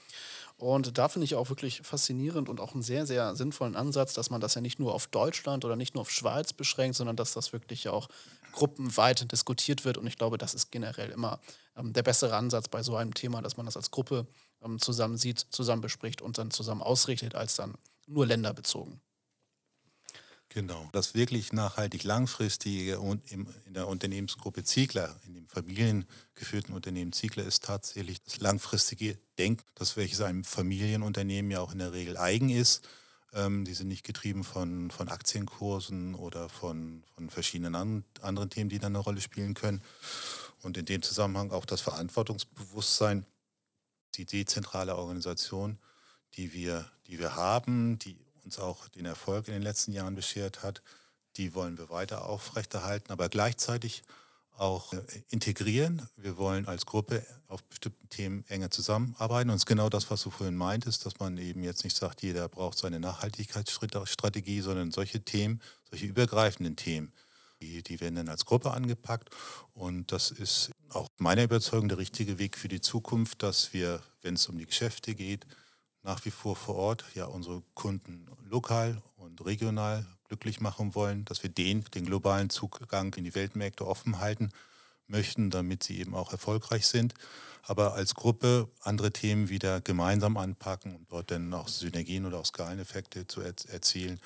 und 0.60 0.98
da 0.98 1.08
finde 1.08 1.24
ich 1.24 1.36
auch 1.36 1.48
wirklich 1.48 1.82
faszinierend 1.84 2.50
und 2.50 2.60
auch 2.60 2.74
einen 2.74 2.82
sehr, 2.82 3.06
sehr 3.06 3.34
sinnvollen 3.34 3.78
Ansatz, 3.78 4.14
dass 4.14 4.30
man 4.30 4.42
das 4.42 4.56
ja 4.56 4.62
nicht 4.62 4.78
nur 4.78 4.94
auf 4.94 5.08
Deutschland 5.08 5.64
oder 5.64 5.78
nicht 5.78 5.96
nur 5.96 6.02
auf 6.02 6.12
Schweiz 6.12 6.52
beschränkt, 6.52 6.98
sondern 6.98 7.16
dass 7.16 7.32
das 7.32 7.54
wirklich 7.54 7.88
auch 7.88 8.10
gruppenweit 8.52 9.32
diskutiert 9.32 9.86
wird. 9.86 9.98
Und 9.98 10.08
ich 10.08 10.18
glaube, 10.18 10.38
das 10.38 10.54
ist 10.54 10.72
generell 10.72 11.10
immer 11.10 11.40
ähm, 11.76 11.94
der 11.94 12.04
bessere 12.04 12.36
Ansatz 12.36 12.68
bei 12.68 12.84
so 12.84 12.96
einem 12.96 13.14
Thema, 13.14 13.42
dass 13.42 13.58
man 13.58 13.66
das 13.66 13.78
als 13.78 13.92
Gruppe 13.92 14.28
ähm, 14.64 14.80
zusammen 14.80 15.18
sieht, 15.18 15.40
zusammen 15.40 15.82
bespricht 15.82 16.22
und 16.22 16.38
dann 16.38 16.52
zusammen 16.52 16.82
ausrichtet, 16.82 17.36
als 17.36 17.56
dann 17.56 17.76
nur 18.08 18.26
länderbezogen. 18.26 19.02
Genau. 20.50 20.90
Das 20.94 21.14
wirklich 21.14 21.54
nachhaltig 21.54 22.04
langfristige 22.04 23.00
und 23.00 23.32
in 23.32 23.48
der 23.68 23.88
Unternehmensgruppe 23.88 24.64
Ziegler, 24.64 25.16
in 25.28 25.36
dem 25.36 25.48
familiengeführten 25.48 26.74
Unternehmen 26.74 27.14
Ziegler, 27.14 27.44
ist 27.44 27.64
tatsächlich 27.64 28.24
das 28.24 28.40
langfristige 28.40 29.20
Denken, 29.38 29.64
das 29.76 29.96
welches 29.96 30.22
einem 30.22 30.44
Familienunternehmen 30.44 31.52
ja 31.52 31.62
auch 31.62 31.72
in 31.72 31.78
der 31.78 31.94
Regel 31.94 32.18
eigen 32.18 32.50
ist. 32.50 32.82
Ähm, 33.34 33.66
die 33.66 33.74
sind 33.74 33.88
nicht 33.88 34.04
getrieben 34.04 34.44
von, 34.44 34.92
von 34.92 35.10
Aktienkursen 35.10 36.16
oder 36.16 36.50
von, 36.50 37.04
von 37.16 37.30
verschiedenen 37.30 37.76
an, 37.76 38.04
anderen 38.22 38.50
Themen, 38.50 38.70
die 38.70 38.80
dann 38.80 38.96
eine 38.96 39.04
Rolle 39.04 39.22
spielen 39.22 39.54
können. 39.54 39.82
Und 40.62 40.78
in 40.78 40.86
dem 40.86 41.02
Zusammenhang 41.02 41.52
auch 41.52 41.66
das 41.66 41.82
Verantwortungsbewusstsein, 41.82 43.26
die 44.16 44.26
dezentrale 44.26 44.96
Organisation, 44.96 45.78
die 46.36 46.54
wir, 46.54 46.90
die 47.08 47.20
wir 47.20 47.36
haben, 47.36 48.00
die 48.00 48.18
uns 48.44 48.60
auch 48.60 48.88
den 48.90 49.06
Erfolg 49.06 49.48
in 49.48 49.54
den 49.54 49.62
letzten 49.62 49.92
Jahren 49.92 50.16
beschert 50.16 50.64
hat, 50.64 50.82
die 51.38 51.54
wollen 51.54 51.78
wir 51.78 51.90
weiter 51.90 52.26
aufrechterhalten, 52.26 53.12
aber 53.12 53.30
gleichzeitig 53.30 54.04
auch 54.60 54.94
äh, 54.94 55.02
integrieren. 55.30 56.08
Wir 56.18 56.38
wollen 56.38 56.68
als 56.68 56.86
Gruppe 56.86 57.26
auf 57.48 57.64
bestimmten 57.64 58.10
Themen 58.10 58.46
enger 58.48 58.70
zusammenarbeiten. 58.70 59.50
Und 59.50 59.56
es 59.56 59.62
ist 59.62 59.68
genau 59.68 59.90
das, 59.90 60.12
was 60.12 60.22
du 60.22 60.30
vorhin 60.30 60.56
meintest, 60.56 61.06
dass 61.06 61.20
man 61.20 61.38
eben 61.38 61.64
jetzt 61.64 61.84
nicht 61.84 61.96
sagt, 61.96 62.22
jeder 62.22 62.48
braucht 62.48 62.78
seine 62.78 63.00
Nachhaltigkeitsstrategie, 63.00 64.62
sondern 64.62 64.92
solche 64.92 65.22
Themen, 65.22 65.62
solche 65.90 66.06
übergreifenden 66.06 66.76
Themen, 66.76 67.14
die, 67.62 67.84
die 67.84 68.00
werden 68.00 68.16
dann 68.16 68.30
als 68.30 68.46
Gruppe 68.46 68.72
angepackt. 68.72 69.30
Und 69.74 70.12
das 70.12 70.32
ist 70.32 70.72
auch 70.90 71.08
meiner 71.18 71.44
Überzeugung 71.44 71.90
der 71.90 71.98
richtige 71.98 72.38
Weg 72.38 72.58
für 72.58 72.68
die 72.68 72.82
Zukunft, 72.82 73.44
dass 73.44 73.74
wir, 73.74 74.02
wenn 74.22 74.36
es 74.36 74.48
um 74.48 74.58
die 74.58 74.66
Geschäfte 74.66 75.16
geht, 75.16 75.46
nach 76.04 76.24
wie 76.26 76.32
vor 76.32 76.56
vor 76.56 76.76
Ort 76.76 77.06
ja 77.16 77.26
unsere 77.26 77.62
Kunden 77.74 78.28
lokal 78.50 79.02
und 79.18 79.46
regional 79.46 80.06
glücklich 80.30 80.62
machen 80.62 80.96
wollen, 80.96 81.26
dass 81.26 81.44
wir 81.44 81.50
den, 81.50 81.84
den 81.94 82.06
globalen 82.06 82.50
Zugang 82.50 83.14
in 83.16 83.26
die 83.26 83.36
Weltmärkte 83.36 83.86
offen 83.86 84.20
halten 84.20 84.50
möchten, 85.08 85.50
damit 85.50 85.84
sie 85.84 86.00
eben 86.00 86.16
auch 86.16 86.32
erfolgreich 86.32 86.88
sind, 86.88 87.14
aber 87.64 87.96
als 87.96 88.16
Gruppe 88.16 88.70
andere 88.82 89.12
Themen 89.12 89.50
wieder 89.50 89.82
gemeinsam 89.82 90.38
anpacken 90.38 90.96
und 90.96 91.12
dort 91.12 91.32
dann 91.32 91.54
auch 91.54 91.68
Synergien 91.68 92.26
oder 92.26 92.40
auch 92.40 92.46
Skaleneffekte 92.46 93.28
zu 93.28 93.42
er 93.42 93.54
erzielen 93.68 94.22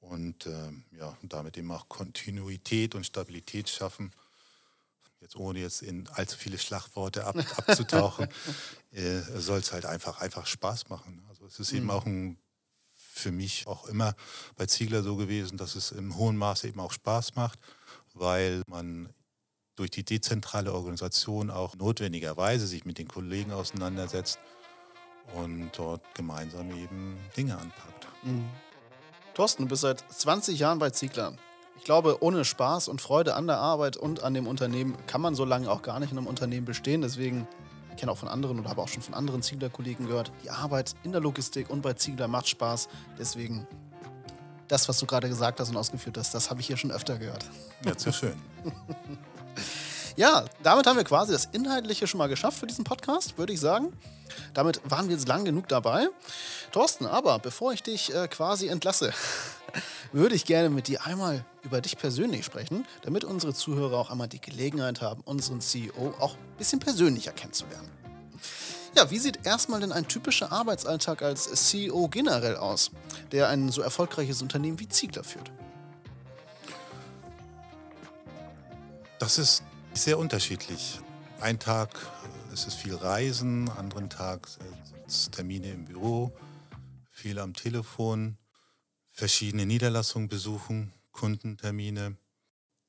und 0.00 0.46
äh, 0.46 0.70
ja, 0.98 1.16
damit 1.22 1.56
eben 1.56 1.70
auch 1.70 1.88
Kontinuität 1.88 2.94
und 2.94 3.06
Stabilität 3.06 3.70
schaffen 3.70 4.12
jetzt 5.24 5.36
ohne 5.36 5.58
jetzt 5.58 5.82
in 5.82 6.06
allzu 6.08 6.36
viele 6.36 6.58
Schlagworte 6.58 7.24
ab, 7.24 7.36
abzutauchen, 7.56 8.28
äh, 8.92 9.20
soll 9.20 9.58
es 9.58 9.72
halt 9.72 9.86
einfach, 9.86 10.20
einfach 10.20 10.46
Spaß 10.46 10.90
machen. 10.90 11.24
Also 11.30 11.46
es 11.46 11.58
ist 11.58 11.72
mhm. 11.72 11.78
eben 11.78 11.90
auch 11.90 12.06
ein, 12.06 12.38
für 13.14 13.32
mich 13.32 13.66
auch 13.66 13.86
immer 13.86 14.14
bei 14.56 14.66
Ziegler 14.66 15.02
so 15.02 15.16
gewesen, 15.16 15.56
dass 15.56 15.76
es 15.76 15.92
im 15.92 16.16
hohen 16.16 16.36
Maße 16.36 16.68
eben 16.68 16.80
auch 16.80 16.92
Spaß 16.92 17.36
macht, 17.36 17.58
weil 18.12 18.62
man 18.66 19.08
durch 19.76 19.90
die 19.90 20.04
dezentrale 20.04 20.72
Organisation 20.72 21.50
auch 21.50 21.76
notwendigerweise 21.76 22.66
sich 22.66 22.84
mit 22.84 22.98
den 22.98 23.08
Kollegen 23.08 23.52
auseinandersetzt 23.52 24.38
und 25.34 25.70
dort 25.76 26.02
gemeinsam 26.14 26.70
eben 26.70 27.16
Dinge 27.36 27.54
anpackt. 27.54 28.06
Mhm. 28.22 28.48
Thorsten, 29.34 29.64
du 29.64 29.68
bist 29.68 29.82
seit 29.82 30.04
20 30.12 30.58
Jahren 30.58 30.78
bei 30.78 30.90
Ziegler. 30.90 31.34
Ich 31.76 31.84
glaube, 31.84 32.22
ohne 32.22 32.44
Spaß 32.44 32.88
und 32.88 33.00
Freude 33.00 33.34
an 33.34 33.46
der 33.46 33.58
Arbeit 33.58 33.96
und 33.96 34.22
an 34.22 34.34
dem 34.34 34.46
Unternehmen 34.46 34.96
kann 35.06 35.20
man 35.20 35.34
so 35.34 35.44
lange 35.44 35.70
auch 35.70 35.82
gar 35.82 35.98
nicht 35.98 36.12
in 36.12 36.18
einem 36.18 36.28
Unternehmen 36.28 36.66
bestehen. 36.66 37.00
Deswegen 37.00 37.48
kenne 37.96 38.12
auch 38.12 38.18
von 38.18 38.28
anderen 38.28 38.58
oder 38.60 38.68
habe 38.68 38.82
auch 38.82 38.88
schon 38.88 39.02
von 39.02 39.14
anderen 39.14 39.42
Ziegler-Kollegen 39.42 40.06
gehört, 40.06 40.32
die 40.42 40.50
Arbeit 40.50 40.94
in 41.04 41.12
der 41.12 41.20
Logistik 41.20 41.70
und 41.70 41.82
bei 41.82 41.94
Ziegler 41.94 42.28
macht 42.28 42.48
Spaß. 42.48 42.88
Deswegen 43.18 43.66
das, 44.68 44.88
was 44.88 44.98
du 44.98 45.06
gerade 45.06 45.28
gesagt 45.28 45.60
hast 45.60 45.70
und 45.70 45.76
ausgeführt 45.76 46.16
hast, 46.18 46.34
das 46.34 46.50
habe 46.50 46.60
ich 46.60 46.66
hier 46.66 46.76
schon 46.76 46.90
öfter 46.90 47.18
gehört. 47.18 47.44
Ja, 47.84 47.98
sehr 47.98 48.12
schön. 48.12 48.34
ja, 50.16 50.44
damit 50.62 50.86
haben 50.86 50.96
wir 50.96 51.04
quasi 51.04 51.32
das 51.32 51.46
Inhaltliche 51.46 52.06
schon 52.06 52.18
mal 52.18 52.28
geschafft 52.28 52.58
für 52.58 52.66
diesen 52.66 52.84
Podcast, 52.84 53.38
würde 53.38 53.52
ich 53.52 53.60
sagen. 53.60 53.92
Damit 54.54 54.80
waren 54.84 55.08
wir 55.08 55.16
jetzt 55.16 55.28
lang 55.28 55.44
genug 55.44 55.68
dabei. 55.68 56.08
Thorsten, 56.72 57.06
aber 57.06 57.38
bevor 57.38 57.72
ich 57.72 57.82
dich 57.82 58.14
äh, 58.14 58.26
quasi 58.28 58.68
entlasse, 58.68 59.12
würde 60.12 60.34
ich 60.34 60.44
gerne 60.44 60.70
mit 60.70 60.88
dir 60.88 61.04
einmal 61.04 61.44
über 61.62 61.80
dich 61.80 61.96
persönlich 61.96 62.44
sprechen, 62.44 62.86
damit 63.02 63.24
unsere 63.24 63.54
Zuhörer 63.54 63.98
auch 63.98 64.10
einmal 64.10 64.28
die 64.28 64.40
Gelegenheit 64.40 65.00
haben, 65.00 65.22
unseren 65.24 65.60
CEO 65.60 66.14
auch 66.18 66.34
ein 66.34 66.56
bisschen 66.58 66.78
persönlicher 66.78 67.32
kennenzulernen. 67.32 67.90
Ja, 68.96 69.10
wie 69.10 69.18
sieht 69.18 69.44
erstmal 69.44 69.80
denn 69.80 69.90
ein 69.90 70.06
typischer 70.06 70.52
Arbeitsalltag 70.52 71.22
als 71.22 71.50
CEO 71.68 72.08
generell 72.08 72.56
aus, 72.56 72.92
der 73.32 73.48
ein 73.48 73.70
so 73.70 73.82
erfolgreiches 73.82 74.40
Unternehmen 74.40 74.78
wie 74.78 74.88
Ziegler 74.88 75.24
führt? 75.24 75.50
Das 79.18 79.38
ist 79.38 79.64
sehr 79.94 80.18
unterschiedlich. 80.18 81.00
Ein 81.40 81.58
Tag 81.58 81.90
äh, 82.50 82.54
ist 82.54 82.68
es 82.68 82.74
viel 82.74 82.94
Reisen, 82.94 83.68
anderen 83.70 84.10
Tag 84.10 84.46
sind 84.46 84.68
es 85.06 85.30
Termine 85.30 85.70
im 85.70 85.86
Büro, 85.86 86.32
viel 87.10 87.38
am 87.38 87.54
Telefon 87.54 88.36
verschiedene 89.14 89.64
Niederlassungen 89.64 90.28
besuchen, 90.28 90.92
Kundentermine. 91.12 92.16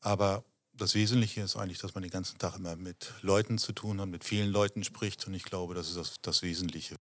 Aber 0.01 0.43
das 0.73 0.95
Wesentliche 0.95 1.41
ist 1.41 1.55
eigentlich, 1.55 1.77
dass 1.77 1.93
man 1.93 2.01
den 2.01 2.11
ganzen 2.11 2.37
Tag 2.39 2.57
immer 2.57 2.75
mit 2.75 3.13
Leuten 3.21 3.57
zu 3.57 3.71
tun 3.71 4.01
hat, 4.01 4.09
mit 4.09 4.25
vielen 4.25 4.49
Leuten 4.49 4.83
spricht. 4.83 5.25
Und 5.27 5.35
ich 5.35 5.43
glaube, 5.43 5.75
das 5.75 5.87
ist 5.89 5.97
das, 5.97 6.15
das 6.21 6.41
Wesentliche. 6.41 6.95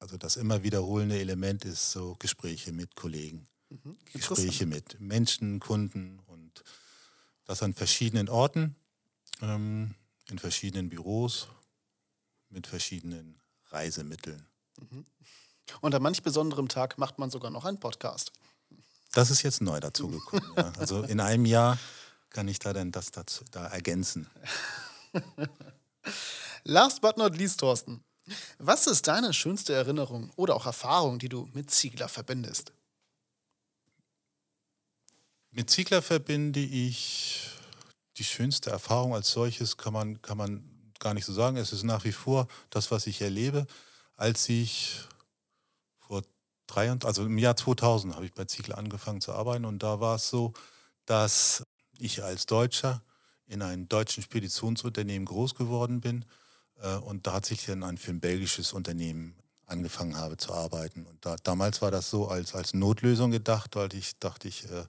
Also 0.00 0.16
das 0.16 0.36
immer 0.36 0.62
wiederholende 0.62 1.18
Element 1.20 1.64
ist 1.64 1.92
so 1.92 2.16
Gespräche 2.18 2.72
mit 2.72 2.94
Kollegen, 2.96 3.46
mhm. 3.68 3.96
Gespräche 4.12 4.66
mit 4.66 5.00
Menschen, 5.00 5.60
Kunden 5.60 6.18
und 6.26 6.64
das 7.44 7.62
an 7.62 7.74
verschiedenen 7.74 8.28
Orten, 8.28 8.74
ähm, 9.40 9.94
in 10.30 10.38
verschiedenen 10.38 10.88
Büros, 10.88 11.48
mit 12.48 12.66
verschiedenen 12.66 13.40
Reisemitteln. 13.70 14.46
Mhm. 14.90 15.06
Und 15.80 15.94
an 15.94 16.02
manch 16.02 16.22
besonderem 16.22 16.68
Tag 16.68 16.98
macht 16.98 17.18
man 17.18 17.30
sogar 17.30 17.50
noch 17.50 17.64
einen 17.64 17.80
Podcast. 17.80 18.32
Das 19.14 19.30
ist 19.30 19.42
jetzt 19.42 19.62
neu 19.62 19.80
dazugekommen. 19.80 20.44
ja. 20.56 20.72
Also 20.78 21.02
in 21.02 21.20
einem 21.20 21.46
Jahr 21.46 21.78
kann 22.30 22.48
ich 22.48 22.58
da 22.58 22.72
dann 22.72 22.92
das 22.92 23.10
dazu, 23.12 23.44
da 23.50 23.66
ergänzen. 23.66 24.28
Last 26.64 27.00
but 27.00 27.16
not 27.16 27.36
least, 27.36 27.60
Thorsten. 27.60 28.02
Was 28.58 28.86
ist 28.86 29.06
deine 29.06 29.32
schönste 29.32 29.74
Erinnerung 29.74 30.30
oder 30.36 30.56
auch 30.56 30.66
Erfahrung, 30.66 31.18
die 31.18 31.28
du 31.28 31.48
mit 31.52 31.70
Ziegler 31.70 32.08
verbindest? 32.08 32.72
Mit 35.50 35.70
Ziegler 35.70 36.02
verbinde 36.02 36.60
ich 36.60 37.50
die 38.16 38.24
schönste 38.24 38.70
Erfahrung 38.70 39.14
als 39.14 39.30
solches, 39.30 39.76
kann 39.76 39.92
man, 39.92 40.20
kann 40.22 40.36
man 40.38 40.64
gar 40.98 41.14
nicht 41.14 41.26
so 41.26 41.32
sagen. 41.32 41.56
Es 41.56 41.72
ist 41.72 41.84
nach 41.84 42.04
wie 42.04 42.12
vor 42.12 42.48
das, 42.70 42.90
was 42.90 43.06
ich 43.06 43.20
erlebe. 43.20 43.66
Als 44.16 44.48
ich 44.48 45.00
23, 46.74 47.06
also 47.06 47.24
im 47.24 47.38
Jahr 47.38 47.56
2000 47.56 48.14
habe 48.14 48.26
ich 48.26 48.32
bei 48.32 48.44
Ziegler 48.44 48.78
angefangen 48.78 49.20
zu 49.20 49.32
arbeiten 49.32 49.64
und 49.64 49.82
da 49.82 50.00
war 50.00 50.16
es 50.16 50.28
so, 50.28 50.52
dass 51.06 51.64
ich 51.98 52.22
als 52.22 52.46
Deutscher 52.46 53.02
in 53.46 53.62
einem 53.62 53.88
deutschen 53.88 54.22
Speditionsunternehmen 54.22 55.26
groß 55.26 55.54
geworden 55.54 56.00
bin 56.00 56.24
äh, 56.80 56.96
und 56.96 57.26
da 57.26 57.34
hat 57.34 57.46
sich 57.46 57.66
dann 57.66 57.82
ein 57.82 57.98
für 57.98 58.10
ein 58.10 58.20
belgisches 58.20 58.72
Unternehmen 58.72 59.34
angefangen 59.66 60.16
habe 60.16 60.36
zu 60.36 60.52
arbeiten. 60.52 61.06
Und 61.06 61.24
da, 61.24 61.36
damals 61.42 61.80
war 61.82 61.90
das 61.90 62.10
so 62.10 62.28
als, 62.28 62.54
als 62.54 62.74
Notlösung 62.74 63.30
gedacht, 63.30 63.76
weil 63.76 63.94
ich 63.94 64.18
dachte 64.18 64.48
ich, 64.48 64.64
äh, 64.64 64.84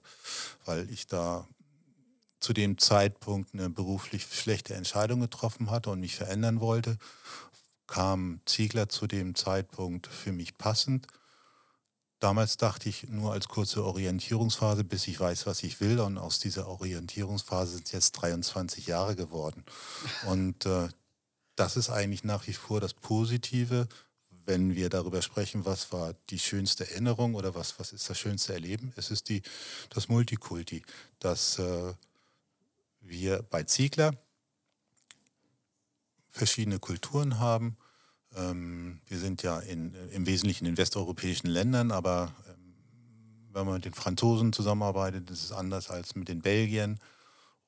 weil 0.64 0.90
ich 0.90 1.06
da 1.06 1.46
zu 2.40 2.52
dem 2.52 2.78
Zeitpunkt 2.78 3.54
eine 3.54 3.70
beruflich 3.70 4.26
schlechte 4.30 4.74
Entscheidung 4.74 5.20
getroffen 5.20 5.70
hatte 5.70 5.90
und 5.90 6.00
mich 6.00 6.16
verändern 6.16 6.60
wollte, 6.60 6.98
kam 7.86 8.40
Ziegler 8.44 8.88
zu 8.88 9.06
dem 9.06 9.34
Zeitpunkt 9.34 10.06
für 10.06 10.32
mich 10.32 10.58
passend. 10.58 11.06
Damals 12.18 12.56
dachte 12.56 12.88
ich 12.88 13.08
nur 13.08 13.32
als 13.32 13.48
kurze 13.48 13.84
Orientierungsphase, 13.84 14.84
bis 14.84 15.06
ich 15.06 15.20
weiß, 15.20 15.46
was 15.46 15.62
ich 15.62 15.80
will. 15.80 16.00
Und 16.00 16.16
aus 16.16 16.38
dieser 16.38 16.66
Orientierungsphase 16.66 17.76
sind 17.76 17.92
jetzt 17.92 18.12
23 18.12 18.86
Jahre 18.86 19.16
geworden. 19.16 19.64
Und 20.26 20.64
äh, 20.64 20.88
das 21.56 21.76
ist 21.76 21.90
eigentlich 21.90 22.24
nach 22.24 22.46
wie 22.46 22.54
vor 22.54 22.80
das 22.80 22.94
Positive, 22.94 23.86
wenn 24.46 24.74
wir 24.74 24.88
darüber 24.88 25.20
sprechen, 25.22 25.64
was 25.64 25.92
war 25.92 26.14
die 26.30 26.38
schönste 26.38 26.88
Erinnerung 26.88 27.34
oder 27.34 27.54
was, 27.54 27.78
was 27.78 27.92
ist 27.92 28.08
das 28.08 28.18
schönste 28.18 28.54
Erleben. 28.54 28.92
Es 28.96 29.10
ist 29.10 29.28
die, 29.28 29.42
das 29.90 30.08
Multikulti, 30.08 30.82
dass 31.18 31.58
äh, 31.58 31.94
wir 33.00 33.42
bei 33.42 33.64
Ziegler 33.64 34.14
verschiedene 36.30 36.78
Kulturen 36.78 37.38
haben, 37.38 37.76
ähm, 38.36 39.00
wir 39.08 39.18
sind 39.18 39.42
ja 39.42 39.58
in, 39.58 39.94
im 40.12 40.26
Wesentlichen 40.26 40.66
in 40.66 40.76
westeuropäischen 40.76 41.48
Ländern, 41.48 41.90
aber 41.90 42.34
ähm, 42.48 42.74
wenn 43.52 43.66
man 43.66 43.74
mit 43.74 43.84
den 43.84 43.94
Franzosen 43.94 44.52
zusammenarbeitet, 44.52 45.30
ist 45.30 45.44
es 45.44 45.52
anders 45.52 45.90
als 45.90 46.14
mit 46.14 46.28
den 46.28 46.42
Belgiern 46.42 46.98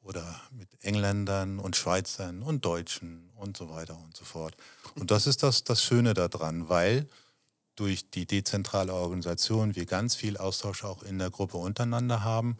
oder 0.02 0.40
mit 0.52 0.68
Engländern 0.82 1.58
und 1.58 1.76
Schweizern 1.76 2.42
und 2.42 2.64
Deutschen 2.64 3.30
und 3.34 3.56
so 3.56 3.70
weiter 3.70 3.98
und 3.98 4.16
so 4.16 4.24
fort. 4.24 4.54
Und 4.94 5.10
das 5.10 5.26
ist 5.26 5.42
das, 5.42 5.64
das 5.64 5.82
Schöne 5.82 6.14
daran, 6.14 6.68
weil 6.68 7.06
durch 7.76 8.10
die 8.10 8.26
dezentrale 8.26 8.92
Organisation 8.92 9.76
wir 9.76 9.86
ganz 9.86 10.16
viel 10.16 10.36
Austausch 10.36 10.82
auch 10.82 11.02
in 11.02 11.18
der 11.18 11.30
Gruppe 11.30 11.58
untereinander 11.58 12.24
haben, 12.24 12.56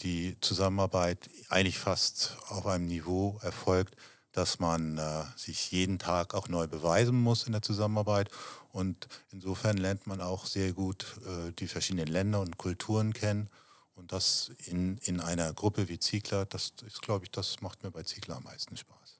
die 0.00 0.36
Zusammenarbeit 0.40 1.28
eigentlich 1.50 1.78
fast 1.78 2.38
auf 2.48 2.66
einem 2.66 2.86
Niveau 2.86 3.38
erfolgt, 3.42 3.96
dass 4.32 4.58
man 4.58 4.98
äh, 4.98 5.24
sich 5.36 5.70
jeden 5.70 5.98
Tag 5.98 6.34
auch 6.34 6.48
neu 6.48 6.66
beweisen 6.66 7.20
muss 7.20 7.44
in 7.44 7.52
der 7.52 7.62
Zusammenarbeit. 7.62 8.30
Und 8.72 9.08
insofern 9.30 9.76
lernt 9.76 10.06
man 10.06 10.20
auch 10.20 10.46
sehr 10.46 10.72
gut 10.72 11.18
äh, 11.26 11.52
die 11.52 11.68
verschiedenen 11.68 12.08
Länder 12.08 12.40
und 12.40 12.56
Kulturen 12.56 13.12
kennen. 13.12 13.48
Und 13.94 14.12
das 14.12 14.50
in, 14.66 14.98
in 14.98 15.20
einer 15.20 15.52
Gruppe 15.52 15.88
wie 15.88 15.98
Ziegler, 15.98 16.46
das 16.46 16.72
ist, 16.86 17.02
glaube 17.02 17.26
ich, 17.26 17.30
das 17.30 17.60
macht 17.60 17.82
mir 17.82 17.90
bei 17.90 18.02
Ziegler 18.02 18.36
am 18.36 18.44
meisten 18.44 18.76
Spaß. 18.76 19.18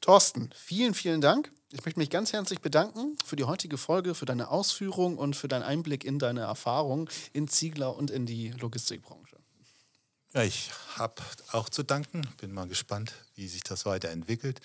Thorsten, 0.00 0.50
vielen, 0.54 0.92
vielen 0.92 1.20
Dank. 1.20 1.50
Ich 1.70 1.84
möchte 1.84 1.98
mich 1.98 2.10
ganz 2.10 2.32
herzlich 2.32 2.60
bedanken 2.60 3.16
für 3.24 3.36
die 3.36 3.44
heutige 3.44 3.78
Folge, 3.78 4.14
für 4.14 4.26
deine 4.26 4.48
Ausführung 4.48 5.16
und 5.16 5.34
für 5.34 5.48
deinen 5.48 5.62
Einblick 5.62 6.04
in 6.04 6.18
deine 6.18 6.42
Erfahrung 6.42 7.08
in 7.32 7.48
Ziegler 7.48 7.96
und 7.96 8.10
in 8.10 8.26
die 8.26 8.50
Logistikbranche. 8.50 9.43
Ja, 10.34 10.42
ich 10.42 10.72
habe 10.96 11.22
auch 11.52 11.68
zu 11.68 11.84
danken. 11.84 12.22
Bin 12.40 12.52
mal 12.52 12.66
gespannt, 12.66 13.14
wie 13.36 13.46
sich 13.46 13.62
das 13.62 13.86
weiterentwickelt. 13.86 14.60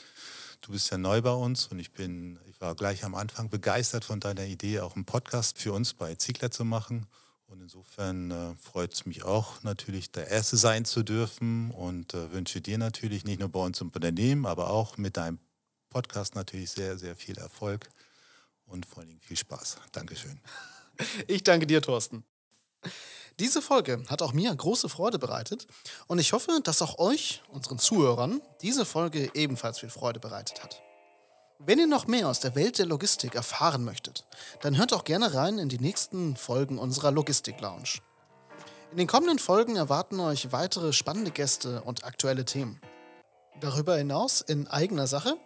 Du 0.62 0.72
bist 0.72 0.90
ja 0.90 0.98
neu 0.98 1.22
bei 1.22 1.32
uns 1.32 1.68
und 1.68 1.78
ich 1.78 1.92
bin, 1.92 2.40
ich 2.50 2.60
war 2.60 2.74
gleich 2.74 3.04
am 3.04 3.14
Anfang 3.14 3.50
begeistert 3.50 4.04
von 4.04 4.20
deiner 4.20 4.46
Idee, 4.46 4.80
auch 4.80 4.96
einen 4.96 5.06
Podcast 5.06 5.60
für 5.60 5.72
uns 5.72 5.94
bei 5.94 6.16
Ziegler 6.16 6.50
zu 6.50 6.66
machen. 6.66 7.06
Und 7.46 7.62
insofern 7.62 8.32
äh, 8.32 8.56
freut 8.56 8.94
es 8.94 9.06
mich 9.06 9.24
auch 9.26 9.62
natürlich, 9.62 10.12
der 10.12 10.30
Erste 10.30 10.58
sein 10.58 10.86
zu 10.86 11.04
dürfen 11.04 11.70
und 11.70 12.16
äh, 12.16 12.32
wünsche 12.32 12.62
dir 12.62 12.80
natürlich 12.80 13.24
nicht 13.24 13.40
nur 13.40 13.50
bei 13.50 13.60
uns 13.60 13.80
im 13.80 13.90
Unternehmen, 13.90 14.48
aber 14.48 14.72
auch 14.72 14.98
mit 14.98 15.18
deinem 15.18 15.38
Podcast 15.92 16.34
natürlich 16.34 16.72
sehr, 16.72 16.98
sehr 16.98 17.16
viel 17.16 17.38
Erfolg 17.38 17.92
und 18.66 18.88
vor 18.88 19.04
allem 19.04 19.20
viel 19.20 19.38
Spaß. 19.38 19.78
Dankeschön. 19.92 20.40
Ich 21.28 21.44
danke 21.44 21.68
dir, 21.68 21.82
Thorsten. 21.82 22.24
Diese 23.40 23.62
Folge 23.62 24.04
hat 24.10 24.22
auch 24.22 24.34
mir 24.34 24.54
große 24.54 24.90
Freude 24.90 25.18
bereitet 25.18 25.66
und 26.08 26.20
ich 26.20 26.34
hoffe, 26.34 26.60
dass 26.62 26.82
auch 26.82 27.00
euch, 27.00 27.42
unseren 27.48 27.80
Zuhörern, 27.80 28.42
diese 28.62 28.84
Folge 28.84 29.32
ebenfalls 29.34 29.80
viel 29.80 29.90
Freude 29.90 30.20
bereitet 30.20 30.62
hat. 30.62 30.82
Wenn 31.58 31.80
ihr 31.80 31.88
noch 31.88 32.06
mehr 32.06 32.28
aus 32.28 32.42
der 32.42 32.56
Welt 32.56 32.80
der 32.80 32.86
Logistik 32.86 33.36
erfahren 33.36 33.86
möchtet, 33.86 34.26
dann 34.62 34.78
hört 34.78 34.92
auch 34.92 35.06
gerne 35.06 35.34
rein 35.34 35.58
in 35.58 35.70
die 35.70 35.80
nächsten 35.80 36.36
Folgen 36.36 36.78
unserer 36.78 37.12
Logistik 37.12 37.62
Lounge. 37.62 38.00
In 38.92 38.98
den 38.98 39.08
kommenden 39.08 39.40
Folgen 39.40 39.78
erwarten 39.78 40.20
euch 40.20 40.52
weitere 40.52 40.92
spannende 40.92 41.32
Gäste 41.32 41.82
und 41.84 42.04
aktuelle 42.04 42.44
Themen. 42.44 42.82
Darüber 43.62 43.96
hinaus 43.96 44.42
in 44.42 44.68
eigener 44.68 45.08
Sache, 45.08 45.38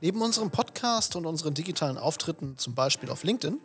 neben 0.00 0.22
unserem 0.22 0.50
Podcast 0.50 1.16
und 1.16 1.26
unseren 1.26 1.52
digitalen 1.52 1.98
Auftritten, 1.98 2.56
zum 2.56 2.74
Beispiel 2.74 3.10
auf 3.10 3.24
LinkedIn, 3.24 3.60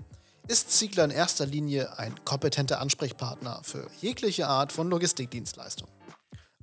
ist 0.48 0.72
Ziegler 0.72 1.04
in 1.04 1.12
erster 1.12 1.46
Linie 1.46 1.98
ein 1.98 2.14
kompetenter 2.24 2.80
Ansprechpartner 2.80 3.60
für 3.64 3.88
jegliche 4.02 4.48
Art 4.48 4.72
von 4.72 4.90
Logistikdienstleistung. 4.90 5.90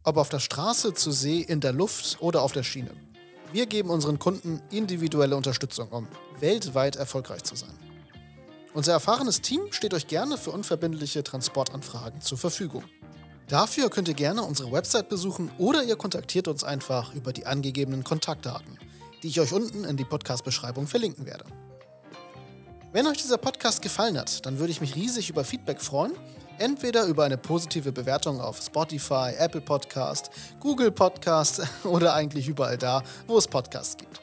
Ob 0.03 0.17
auf 0.17 0.31
der 0.31 0.41
Straße, 0.41 0.95
zu 0.95 1.13
See, 1.13 1.41
in 1.41 1.61
der 1.61 1.73
Luft 1.73 2.17
oder 2.21 2.43
auf 2.43 2.53
der 2.53 2.63
Schiene. 2.63 2.91
Wir 3.53 3.67
geben 3.67 3.91
unseren 3.91 4.19
Kunden 4.19 4.63
individuelle 4.71 5.37
Unterstützung, 5.37 5.89
um 5.89 6.09
weltweit 6.41 6.97
erfolgreich 6.97 7.45
zu 7.45 7.57
sein. 7.57 7.75
Unser 8.73 8.93
erfahrenes 8.93 9.41
Team 9.41 9.71
steht 9.71 9.95
euch 9.95 10.09
gerne 10.09 10.39
für 10.39 10.51
unverbindliche 10.51 11.23
Transportanfragen 11.23 12.21
zur 12.21 12.39
Verfügung. 12.39 12.85
Dafür 13.49 13.91
könnt 13.91 14.09
ihr 14.09 14.15
gerne 14.15 14.43
unsere 14.43 14.73
Website 14.73 15.09
besuchen 15.11 15.51
oder 15.59 15.85
ihr 15.85 15.97
kontaktiert 15.97 16.49
uns 16.49 16.65
einfach 16.65 17.15
über 17.15 17.33
die 17.33 17.47
angegebenen 17.47 18.03
Kontaktdaten, 18.03 18.79
die 19.23 19.29
ich 19.29 19.41
euch 19.41 19.53
unten 19.53 19.85
in 19.85 19.97
die 19.97 20.05
Podcast-Beschreibung 20.05 20.87
verlinken 20.87 21.27
werde. 21.27 21.45
Wenn 22.95 23.09
euch 23.09 23.17
dieser 23.17 23.39
Podcast 23.39 23.83
gefallen 23.83 24.17
hat, 24.17 24.47
dann 24.47 24.61
würde 24.61 24.71
ich 24.71 24.81
mich 24.81 24.95
riesig 24.95 25.29
über 25.29 25.43
Feedback 25.43 25.81
freuen. 25.81 26.13
Entweder 26.59 27.07
über 27.07 27.25
eine 27.25 27.37
positive 27.37 27.91
Bewertung 27.91 28.41
auf 28.41 28.63
Spotify, 28.63 29.33
Apple 29.37 29.63
Podcast, 29.63 30.31
Google 30.61 30.93
Podcast 30.93 31.67
oder 31.83 32.15
eigentlich 32.15 32.47
überall 32.47 32.79
da, 32.79 33.03
wo 33.27 33.37
es 33.37 33.49
Podcasts 33.49 33.97
gibt. 33.97 34.21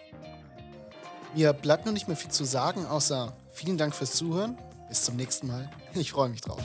Mir 1.36 1.52
bleibt 1.52 1.84
nur 1.84 1.94
nicht 1.94 2.08
mehr 2.08 2.16
viel 2.16 2.32
zu 2.32 2.46
sagen, 2.46 2.86
außer 2.86 3.34
vielen 3.50 3.78
Dank 3.78 3.94
fürs 3.94 4.14
Zuhören. 4.14 4.58
Bis 4.88 5.04
zum 5.04 5.18
nächsten 5.18 5.48
Mal. 5.48 5.70
Ich 5.94 6.14
freue 6.14 6.30
mich 6.30 6.40
drauf. 6.40 6.62